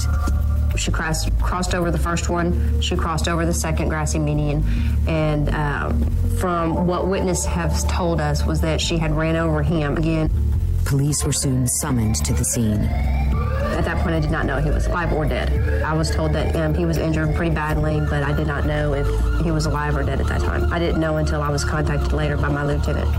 She 0.76 0.92
crossed, 0.92 1.32
crossed 1.40 1.74
over 1.74 1.90
the 1.90 1.98
first 1.98 2.30
one. 2.30 2.82
She 2.82 2.96
crossed 2.96 3.28
over 3.28 3.46
the 3.46 3.54
second 3.54 3.90
grassy 3.90 4.20
median, 4.20 4.64
and 5.08 5.50
uh, 5.50 5.92
from 6.40 6.86
what 6.86 7.08
witnesses 7.08 7.46
have 7.46 7.88
told 7.90 8.22
us 8.22 8.46
was 8.46 8.62
that 8.62 8.80
she 8.80 8.98
had 8.98 9.12
ran 9.12 9.36
over 9.36 9.64
him 9.64 9.98
again. 9.98 10.30
Police 10.86 11.24
were 11.24 11.34
soon 11.34 11.68
summoned 11.68 12.16
to 12.26 12.34
the 12.34 12.46
scene. 12.46 12.82
At 13.78 13.86
that 13.86 13.98
point, 14.04 14.16
I 14.16 14.20
did 14.20 14.32
not 14.32 14.46
know 14.46 14.60
he 14.60 14.70
was 14.70 14.88
alive 14.88 15.12
or 15.14 15.26
dead. 15.26 15.84
I 15.84 15.94
was 15.94 16.12
told 16.12 16.34
that 16.34 16.56
um, 16.56 16.74
he 16.74 16.86
was 16.86 16.98
injured 16.98 17.36
pretty 17.36 17.54
badly, 17.54 18.00
but 18.00 18.24
I 18.24 18.34
did 18.34 18.48
not 18.48 18.66
know 18.66 18.94
if 18.94 19.08
he 19.44 19.52
was 19.52 19.66
alive 19.66 19.96
or 19.96 20.04
dead 20.04 20.20
at 20.22 20.28
that 20.28 20.42
time. 20.42 20.72
I 20.72 20.80
didn't 20.80 21.00
know 21.00 21.18
until 21.18 21.42
I 21.42 21.50
was 21.50 21.64
contacted 21.64 22.14
later 22.14 22.38
by 22.38 22.50
my 22.50 22.66
lieutenant 22.66 23.10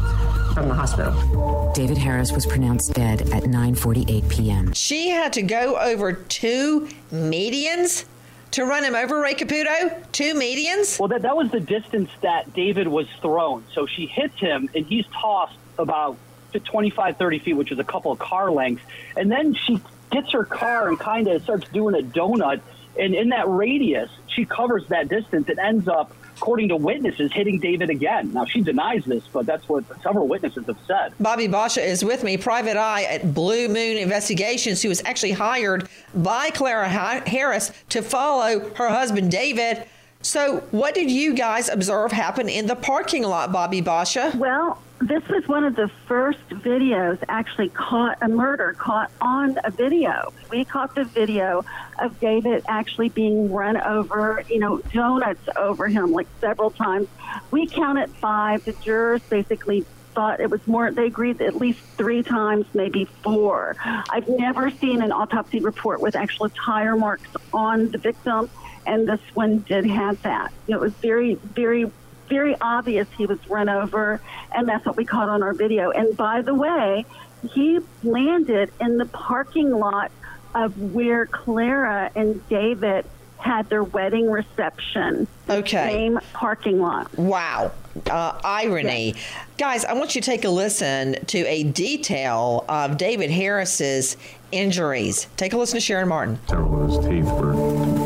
from 0.58 0.68
the 0.68 0.74
hospital. 0.74 1.72
David 1.72 1.98
Harris 1.98 2.32
was 2.32 2.44
pronounced 2.44 2.92
dead 2.92 3.22
at 3.32 3.44
9:48 3.44 4.28
p.m. 4.28 4.72
She 4.72 5.08
had 5.08 5.32
to 5.34 5.42
go 5.42 5.76
over 5.78 6.12
two 6.12 6.88
medians 7.12 8.04
to 8.52 8.64
run 8.64 8.82
him 8.82 8.94
over, 8.94 9.20
Ray 9.20 9.34
Caputo? 9.34 10.10
Two 10.10 10.34
medians? 10.34 10.98
Well, 10.98 11.08
that, 11.08 11.22
that 11.22 11.36
was 11.36 11.50
the 11.50 11.60
distance 11.60 12.10
that 12.22 12.52
David 12.54 12.88
was 12.88 13.06
thrown. 13.20 13.64
So 13.72 13.86
she 13.86 14.06
hits 14.06 14.38
him, 14.38 14.68
and 14.74 14.86
he's 14.86 15.06
tossed 15.06 15.56
about 15.78 16.16
to 16.54 16.60
25, 16.60 17.18
30 17.18 17.38
feet, 17.40 17.52
which 17.52 17.70
is 17.70 17.78
a 17.78 17.84
couple 17.84 18.10
of 18.10 18.18
car 18.18 18.50
lengths. 18.50 18.82
And 19.16 19.30
then 19.30 19.54
she 19.54 19.80
gets 20.10 20.32
her 20.32 20.44
car 20.44 20.88
and 20.88 20.98
kind 20.98 21.28
of 21.28 21.42
starts 21.42 21.68
doing 21.68 21.94
a 21.94 22.02
donut. 22.02 22.60
And 22.98 23.14
in 23.14 23.28
that 23.30 23.48
radius, 23.48 24.10
she 24.26 24.44
covers 24.44 24.86
that 24.88 25.08
distance 25.08 25.48
and 25.48 25.58
ends 25.58 25.88
up, 25.88 26.12
according 26.36 26.68
to 26.68 26.76
witnesses, 26.76 27.32
hitting 27.32 27.58
David 27.58 27.90
again. 27.90 28.32
Now, 28.32 28.44
she 28.44 28.60
denies 28.60 29.04
this, 29.04 29.24
but 29.32 29.46
that's 29.46 29.68
what 29.68 29.84
several 30.02 30.28
witnesses 30.28 30.66
have 30.66 30.78
said. 30.86 31.12
Bobbi 31.20 31.50
Bacha 31.50 31.82
is 31.82 32.04
with 32.04 32.22
me, 32.24 32.36
private 32.36 32.76
eye 32.76 33.04
at 33.04 33.34
Blue 33.34 33.68
Moon 33.68 33.96
Investigations, 33.96 34.82
who 34.82 34.88
was 34.88 35.02
actually 35.04 35.32
hired 35.32 35.88
by 36.14 36.50
Clara 36.50 36.88
Harris 36.88 37.72
to 37.90 38.02
follow 38.02 38.68
her 38.74 38.88
husband 38.88 39.30
David. 39.30 39.84
So, 40.20 40.58
what 40.72 40.94
did 40.94 41.10
you 41.10 41.34
guys 41.34 41.68
observe 41.68 42.10
happen 42.10 42.48
in 42.48 42.66
the 42.66 42.74
parking 42.74 43.22
lot, 43.22 43.52
Bobbi 43.52 43.84
Bacha? 43.84 44.32
Well, 44.36 44.82
this 45.00 45.26
was 45.28 45.46
one 45.46 45.64
of 45.64 45.76
the 45.76 45.88
first 46.06 46.46
videos 46.48 47.22
actually 47.28 47.68
caught 47.68 48.18
a 48.20 48.28
murder 48.28 48.74
caught 48.78 49.10
on 49.20 49.56
a 49.64 49.70
video. 49.70 50.32
We 50.50 50.64
caught 50.64 50.94
the 50.94 51.04
video 51.04 51.64
of 51.98 52.18
David 52.20 52.64
actually 52.68 53.08
being 53.08 53.52
run 53.52 53.76
over, 53.76 54.42
you 54.48 54.58
know, 54.58 54.78
donuts 54.78 55.48
over 55.56 55.88
him 55.88 56.12
like 56.12 56.26
several 56.40 56.70
times. 56.70 57.08
We 57.50 57.66
counted 57.66 58.10
five. 58.10 58.64
The 58.64 58.72
jurors 58.72 59.22
basically 59.22 59.84
thought 60.14 60.40
it 60.40 60.50
was 60.50 60.66
more. 60.66 60.90
They 60.90 61.06
agreed 61.06 61.40
at 61.42 61.54
least 61.54 61.80
three 61.96 62.24
times, 62.24 62.66
maybe 62.74 63.04
four. 63.04 63.76
I've 63.84 64.28
never 64.28 64.70
seen 64.70 65.00
an 65.00 65.12
autopsy 65.12 65.60
report 65.60 66.00
with 66.00 66.16
actual 66.16 66.48
tire 66.48 66.96
marks 66.96 67.28
on 67.52 67.90
the 67.90 67.98
victim, 67.98 68.50
and 68.84 69.08
this 69.08 69.20
one 69.34 69.60
did 69.60 69.86
have 69.86 70.20
that. 70.22 70.52
It 70.66 70.80
was 70.80 70.92
very, 70.94 71.34
very, 71.34 71.90
very 72.28 72.56
obvious 72.60 73.08
he 73.16 73.26
was 73.26 73.38
run 73.48 73.68
over, 73.68 74.20
and 74.54 74.68
that's 74.68 74.84
what 74.86 74.96
we 74.96 75.04
caught 75.04 75.28
on 75.28 75.42
our 75.42 75.54
video. 75.54 75.90
And 75.90 76.16
by 76.16 76.42
the 76.42 76.54
way, 76.54 77.04
he 77.52 77.80
landed 78.02 78.72
in 78.80 78.98
the 78.98 79.06
parking 79.06 79.70
lot 79.70 80.10
of 80.54 80.78
where 80.92 81.26
Clara 81.26 82.10
and 82.14 82.46
David 82.48 83.04
had 83.38 83.68
their 83.68 83.84
wedding 83.84 84.30
reception. 84.30 85.26
Okay. 85.48 85.88
Same 85.90 86.20
parking 86.32 86.80
lot. 86.80 87.16
Wow. 87.16 87.72
Uh, 88.10 88.38
irony. 88.44 89.14
Guys, 89.56 89.84
I 89.84 89.92
want 89.94 90.14
you 90.14 90.20
to 90.20 90.26
take 90.26 90.44
a 90.44 90.48
listen 90.48 91.24
to 91.26 91.38
a 91.46 91.62
detail 91.64 92.64
of 92.68 92.96
David 92.96 93.30
Harris's 93.30 94.16
injuries. 94.50 95.28
Take 95.36 95.52
a 95.52 95.56
listen 95.56 95.76
to 95.76 95.80
Sharon 95.80 96.08
Martin. 96.08 96.38
Several 96.48 96.82
of 96.82 96.90
his 96.90 96.98
teeth 97.08 97.32
were 97.32 97.54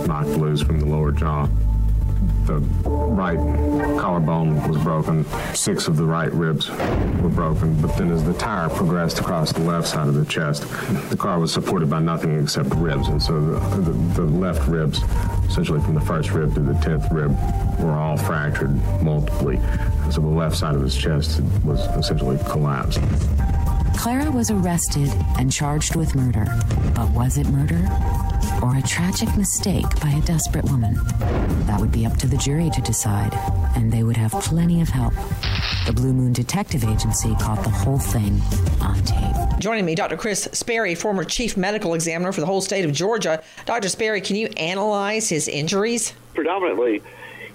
knocked 0.07 0.29
loose 0.29 0.63
from 0.63 0.81
the 0.81 0.87
lower 0.87 1.13
jaw. 1.13 1.49
The 2.45 2.57
right 2.57 3.39
collarbone 4.13 4.69
was 4.69 4.77
broken. 4.83 5.25
Six 5.55 5.89
of 5.89 5.97
the 5.97 6.05
right 6.05 6.31
ribs 6.33 6.69
were 6.69 7.31
broken. 7.31 7.81
But 7.81 7.97
then, 7.97 8.11
as 8.11 8.23
the 8.23 8.35
tire 8.35 8.69
progressed 8.69 9.19
across 9.21 9.53
the 9.53 9.61
left 9.61 9.89
side 9.89 10.07
of 10.07 10.13
the 10.13 10.27
chest, 10.27 10.65
the 11.09 11.17
car 11.17 11.39
was 11.39 11.51
supported 11.51 11.89
by 11.89 12.01
nothing 12.01 12.39
except 12.39 12.75
ribs. 12.75 13.09
And 13.09 13.23
so 13.23 13.41
the, 13.41 13.77
the, 13.77 13.93
the 14.21 14.27
left 14.27 14.69
ribs, 14.69 15.03
essentially 15.49 15.81
from 15.81 15.95
the 15.95 16.03
first 16.03 16.31
rib 16.31 16.53
to 16.55 16.61
the 16.61 16.75
tenth 16.75 17.11
rib, 17.11 17.35
were 17.81 17.93
all 17.93 18.19
fractured 18.19 18.75
multiply. 19.03 19.55
And 19.55 20.13
so 20.13 20.21
the 20.21 20.27
left 20.27 20.57
side 20.57 20.75
of 20.75 20.83
his 20.83 20.95
chest 20.95 21.41
was 21.65 21.81
essentially 21.97 22.37
collapsed. 22.51 23.01
Clara 23.97 24.31
was 24.31 24.51
arrested 24.51 25.11
and 25.39 25.51
charged 25.51 25.97
with 25.97 26.15
murder. 26.15 26.45
But 26.95 27.09
was 27.13 27.39
it 27.39 27.47
murder? 27.49 27.89
Or 28.63 28.77
a 28.77 28.83
tragic 28.83 29.37
mistake 29.37 29.89
by 30.01 30.11
a 30.11 30.21
desperate 30.21 30.65
woman? 30.67 30.95
That 31.67 31.81
would 31.81 31.91
be 31.91 32.07
up 32.07 32.17
to 32.19 32.29
the 32.29 32.37
jury 32.37 32.71
to 32.71 32.81
decide, 32.81 33.35
and 33.75 33.93
they 33.93 34.05
would 34.05 34.17
have 34.17 34.31
plenty 34.31 34.81
of 34.81 34.89
help. 34.89 35.13
The 35.85 35.93
Blue 35.93 36.13
Moon 36.13 36.33
Detective 36.33 36.85
Agency 36.85 37.35
caught 37.41 37.65
the 37.65 37.71
whole 37.71 37.99
thing 37.99 38.41
on 38.81 39.03
tape. 39.03 39.59
Joining 39.59 39.85
me, 39.85 39.97
Dr. 39.97 40.17
Kris 40.17 40.49
Sperry, 40.53 40.95
former 40.95 41.25
chief 41.25 41.57
medical 41.57 41.95
examiner 41.95 42.31
for 42.31 42.41
the 42.41 42.47
whole 42.47 42.61
state 42.61 42.85
of 42.85 42.93
Georgia. 42.93 43.43
Dr. 43.67 43.89
Sperry, 43.89 44.21
can 44.21 44.37
you 44.37 44.47
analyze 44.57 45.29
his 45.29 45.49
injuries? 45.49 46.13
Predominantly, 46.35 47.03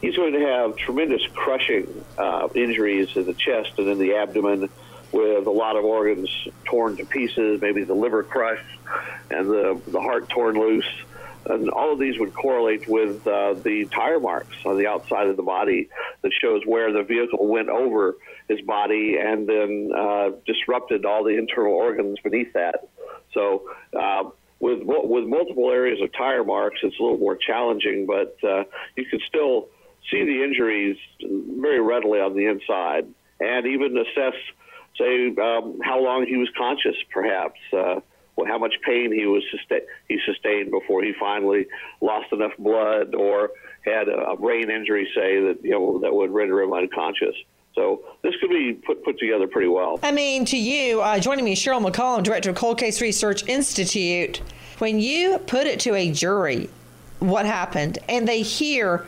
he's 0.02 0.18
going 0.18 0.34
to 0.34 0.42
have 0.42 0.76
tremendous 0.76 1.26
crushing 1.34 1.88
uh, 2.18 2.50
injuries 2.54 3.16
in 3.16 3.26
the 3.26 3.34
chest 3.34 3.72
and 3.78 3.88
in 3.88 3.98
the 3.98 4.16
abdomen 4.16 4.68
with 5.12 5.48
a 5.48 5.52
lot 5.52 5.76
of 5.76 5.86
organs 5.86 6.30
torn 6.66 6.98
to 6.98 7.06
pieces, 7.06 7.62
maybe 7.62 7.84
the 7.84 7.94
liver 7.94 8.24
crushed 8.24 8.64
and 9.30 9.50
the, 9.50 9.82
the 9.88 10.02
heart 10.02 10.30
torn 10.30 10.56
loose. 10.56 10.90
And 11.46 11.70
all 11.70 11.94
of 11.94 12.00
these 12.00 12.20
would 12.20 12.34
correlate 12.34 12.88
with 12.90 13.26
uh, 13.26 13.54
the 13.54 13.86
tire 13.86 14.20
marks 14.20 14.56
on 14.66 14.78
the 14.78 14.88
outside 14.88 15.28
of 15.28 15.38
the 15.38 15.44
body 15.44 15.90
that 16.22 16.32
shows 16.42 16.62
where 16.66 16.92
the 16.92 17.04
vehicle 17.04 17.48
went 17.48 17.70
over 17.70 18.18
his 18.50 18.60
body 18.62 19.18
and 19.18 19.48
then 19.48 19.92
uh, 19.98 20.32
disrupted 20.46 21.06
all 21.06 21.24
the 21.24 21.38
internal 21.38 21.74
organs 21.74 22.20
beneath 22.22 22.52
that. 22.54 22.90
So, 23.34 23.70
uh, 23.98 24.30
with 24.60 24.80
with 24.84 25.26
multiple 25.26 25.70
areas 25.70 26.02
of 26.02 26.12
tire 26.14 26.44
marks, 26.44 26.80
it's 26.82 27.00
a 27.00 27.04
little 27.04 27.20
more 27.20 27.36
challenging, 27.36 28.08
but 28.08 28.38
uh, 28.44 28.64
you 28.96 29.06
can 29.06 29.20
still 29.28 29.70
see 30.10 30.24
the 30.24 30.44
injuries 30.44 30.98
very 31.22 31.80
readily 31.80 32.20
on 32.20 32.36
the 32.36 32.46
inside, 32.46 33.08
and 33.40 33.68
even 33.68 33.98
assess 33.98 34.34
say 34.98 35.28
um, 35.42 35.80
how 35.84 36.02
long 36.02 36.26
he 36.26 36.38
was 36.38 36.50
conscious, 36.58 36.96
perhaps, 37.12 37.60
uh, 37.74 38.00
well, 38.36 38.48
how 38.48 38.58
much 38.58 38.76
pain 38.86 39.12
he 39.12 39.26
was 39.26 39.44
susta- 39.54 39.86
he 40.08 40.20
sustained 40.26 40.72
before 40.72 41.04
he 41.04 41.14
finally 41.20 41.68
lost 42.02 42.32
enough 42.32 42.54
blood 42.60 43.16
or 43.16 43.52
had 43.84 44.08
a, 44.08 44.32
a 44.32 44.38
brain 44.38 44.70
injury, 44.70 45.10
say 45.16 45.40
that 45.42 45.60
you 45.64 45.72
know 45.72 46.00
that 46.00 46.14
would 46.14 46.32
render 46.32 46.62
him 46.62 46.74
unconscious. 46.74 47.36
So 47.74 48.04
this 48.24 48.34
could 48.42 48.50
be 48.50 48.74
put 48.74 49.04
put 49.04 49.20
together 49.20 49.48
pretty 49.48 49.68
well. 49.68 50.00
I 50.04 50.12
mean, 50.12 50.46
to 50.46 50.58
you, 50.58 51.02
uh, 51.02 51.20
joining 51.20 51.46
me, 51.46 51.56
Cheryl 51.56 51.84
McCollum, 51.84 52.24
director 52.24 52.52
of 52.52 52.56
Cold 52.56 52.78
Case 52.78 53.02
Research 53.02 53.48
Institute. 53.48 54.42
When 54.80 55.00
you 55.00 55.40
put 55.40 55.66
it 55.66 55.80
to 55.82 55.96
a 55.96 56.12
jury, 56.12 56.70
what 57.20 57.48
happened, 57.48 57.98
and 58.08 58.28
they 58.28 58.44
hear 58.44 59.08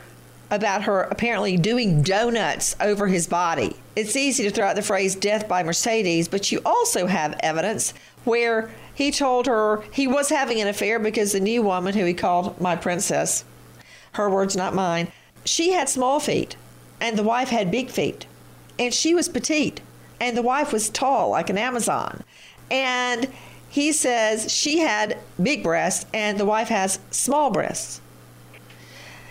about 0.50 0.82
her 0.82 1.02
apparently 1.02 1.56
doing 1.56 2.02
donuts 2.02 2.74
over 2.80 3.06
his 3.06 3.28
body. 3.28 3.76
It's 3.96 4.16
easy 4.16 4.44
to 4.44 4.50
throw 4.50 4.66
out 4.66 4.76
the 4.76 4.82
phrase 4.82 5.14
death 5.14 5.48
by 5.48 5.62
Mercedes, 5.62 6.28
but 6.28 6.52
you 6.52 6.60
also 6.64 7.06
have 7.06 7.38
evidence 7.40 7.92
where 8.24 8.70
he 8.94 9.10
told 9.10 9.46
her 9.46 9.82
he 9.92 10.06
was 10.06 10.28
having 10.28 10.60
an 10.60 10.68
affair 10.68 10.98
because 10.98 11.32
the 11.32 11.40
new 11.40 11.62
woman 11.62 11.94
who 11.94 12.04
he 12.04 12.14
called 12.14 12.60
my 12.60 12.76
princess, 12.76 13.44
her 14.12 14.30
words, 14.30 14.56
not 14.56 14.74
mine, 14.74 15.10
she 15.44 15.72
had 15.72 15.88
small 15.88 16.20
feet 16.20 16.56
and 17.00 17.18
the 17.18 17.22
wife 17.22 17.48
had 17.48 17.70
big 17.70 17.90
feet. 17.90 18.26
And 18.78 18.94
she 18.94 19.14
was 19.14 19.28
petite 19.28 19.80
and 20.20 20.36
the 20.36 20.42
wife 20.42 20.72
was 20.72 20.88
tall 20.88 21.30
like 21.30 21.50
an 21.50 21.58
Amazon. 21.58 22.22
And 22.70 23.28
he 23.68 23.92
says 23.92 24.52
she 24.52 24.78
had 24.78 25.18
big 25.42 25.62
breasts 25.62 26.06
and 26.14 26.38
the 26.38 26.44
wife 26.44 26.68
has 26.68 27.00
small 27.10 27.50
breasts. 27.50 28.00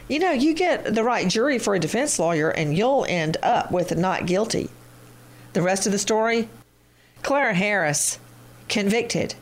You 0.09 0.17
know, 0.17 0.31
you 0.31 0.55
get 0.55 0.95
the 0.95 1.03
right 1.03 1.27
jury 1.27 1.59
for 1.59 1.75
a 1.75 1.79
defense 1.79 2.17
lawyer 2.17 2.49
and 2.49 2.75
you'll 2.75 3.05
end 3.07 3.37
up 3.43 3.71
with 3.71 3.95
not 3.95 4.25
guilty. 4.25 4.69
The 5.53 5.61
rest 5.61 5.85
of 5.85 5.91
the 5.91 5.99
story 5.99 6.49
Clara 7.21 7.53
Harris, 7.53 8.17
convicted. 8.67 9.35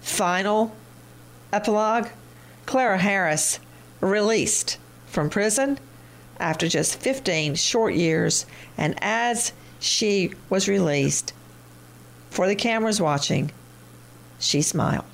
Final 0.00 0.74
epilogue 1.52 2.08
Clara 2.64 2.98
Harris, 2.98 3.60
released 4.00 4.78
from 5.06 5.28
prison 5.28 5.78
after 6.40 6.68
just 6.68 6.98
15 6.98 7.54
short 7.54 7.94
years. 7.94 8.46
And 8.78 8.94
as 9.02 9.52
she 9.78 10.32
was 10.48 10.68
released, 10.68 11.34
for 12.30 12.46
the 12.46 12.54
cameras 12.54 13.00
watching, 13.00 13.52
she 14.38 14.62
smiled. 14.62 15.04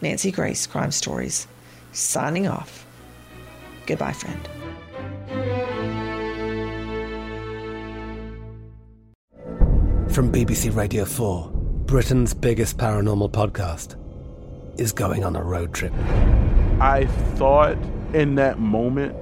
Nancy 0.00 0.32
Grace, 0.32 0.66
Crime 0.66 0.90
Stories 0.90 1.46
signing 1.92 2.48
off. 2.48 2.86
Goodbye, 3.86 4.12
friend. 4.12 4.48
From 10.12 10.30
BBC 10.30 10.74
Radio 10.76 11.04
4, 11.04 11.50
Britain's 11.86 12.34
biggest 12.34 12.76
paranormal 12.76 13.30
podcast 13.30 13.96
is 14.78 14.92
going 14.92 15.24
on 15.24 15.36
a 15.36 15.42
road 15.42 15.72
trip. 15.72 15.92
I 16.80 17.06
thought 17.36 17.78
in 18.12 18.34
that 18.34 18.58
moment, 18.58 19.16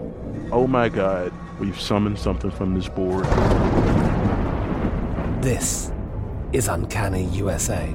oh 0.53 0.67
my 0.67 0.89
God, 0.89 1.33
we've 1.61 1.81
summoned 1.81 2.19
something 2.19 2.51
from 2.51 2.75
this 2.75 2.89
board. 2.89 3.25
This 5.43 5.93
is 6.53 6.67
Uncanny 6.69 7.25
USA. 7.27 7.95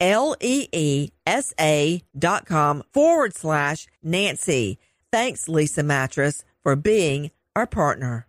L 0.00 0.34
E 0.40 0.68
E 0.72 1.10
S 1.26 1.52
A 1.60 2.02
dot 2.18 2.46
com 2.46 2.82
forward 2.92 3.34
slash 3.34 3.86
Nancy. 4.02 4.78
Thanks, 5.12 5.46
Leesa 5.46 5.84
Mattress, 5.84 6.44
for 6.62 6.76
being 6.76 7.30
our 7.54 7.66
partner. 7.66 8.26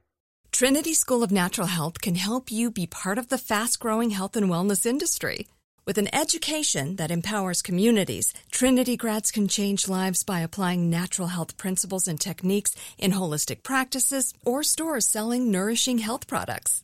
Trinity 0.51 0.93
School 0.93 1.23
of 1.23 1.31
Natural 1.31 1.67
Health 1.67 2.01
can 2.01 2.15
help 2.15 2.51
you 2.51 2.69
be 2.69 2.85
part 2.85 3.17
of 3.17 3.29
the 3.29 3.37
fast 3.37 3.79
growing 3.79 4.09
health 4.09 4.35
and 4.35 4.47
wellness 4.47 4.85
industry. 4.85 5.47
With 5.87 5.97
an 5.97 6.13
education 6.13 6.97
that 6.97 7.09
empowers 7.09 7.61
communities, 7.61 8.33
Trinity 8.51 8.95
grads 8.97 9.31
can 9.31 9.47
change 9.47 9.87
lives 9.87 10.23
by 10.23 10.41
applying 10.41 10.89
natural 10.89 11.29
health 11.29 11.57
principles 11.57 12.07
and 12.07 12.19
techniques 12.19 12.75
in 12.97 13.13
holistic 13.13 13.63
practices 13.63 14.33
or 14.45 14.61
stores 14.61 15.07
selling 15.07 15.51
nourishing 15.51 15.97
health 15.97 16.27
products. 16.27 16.83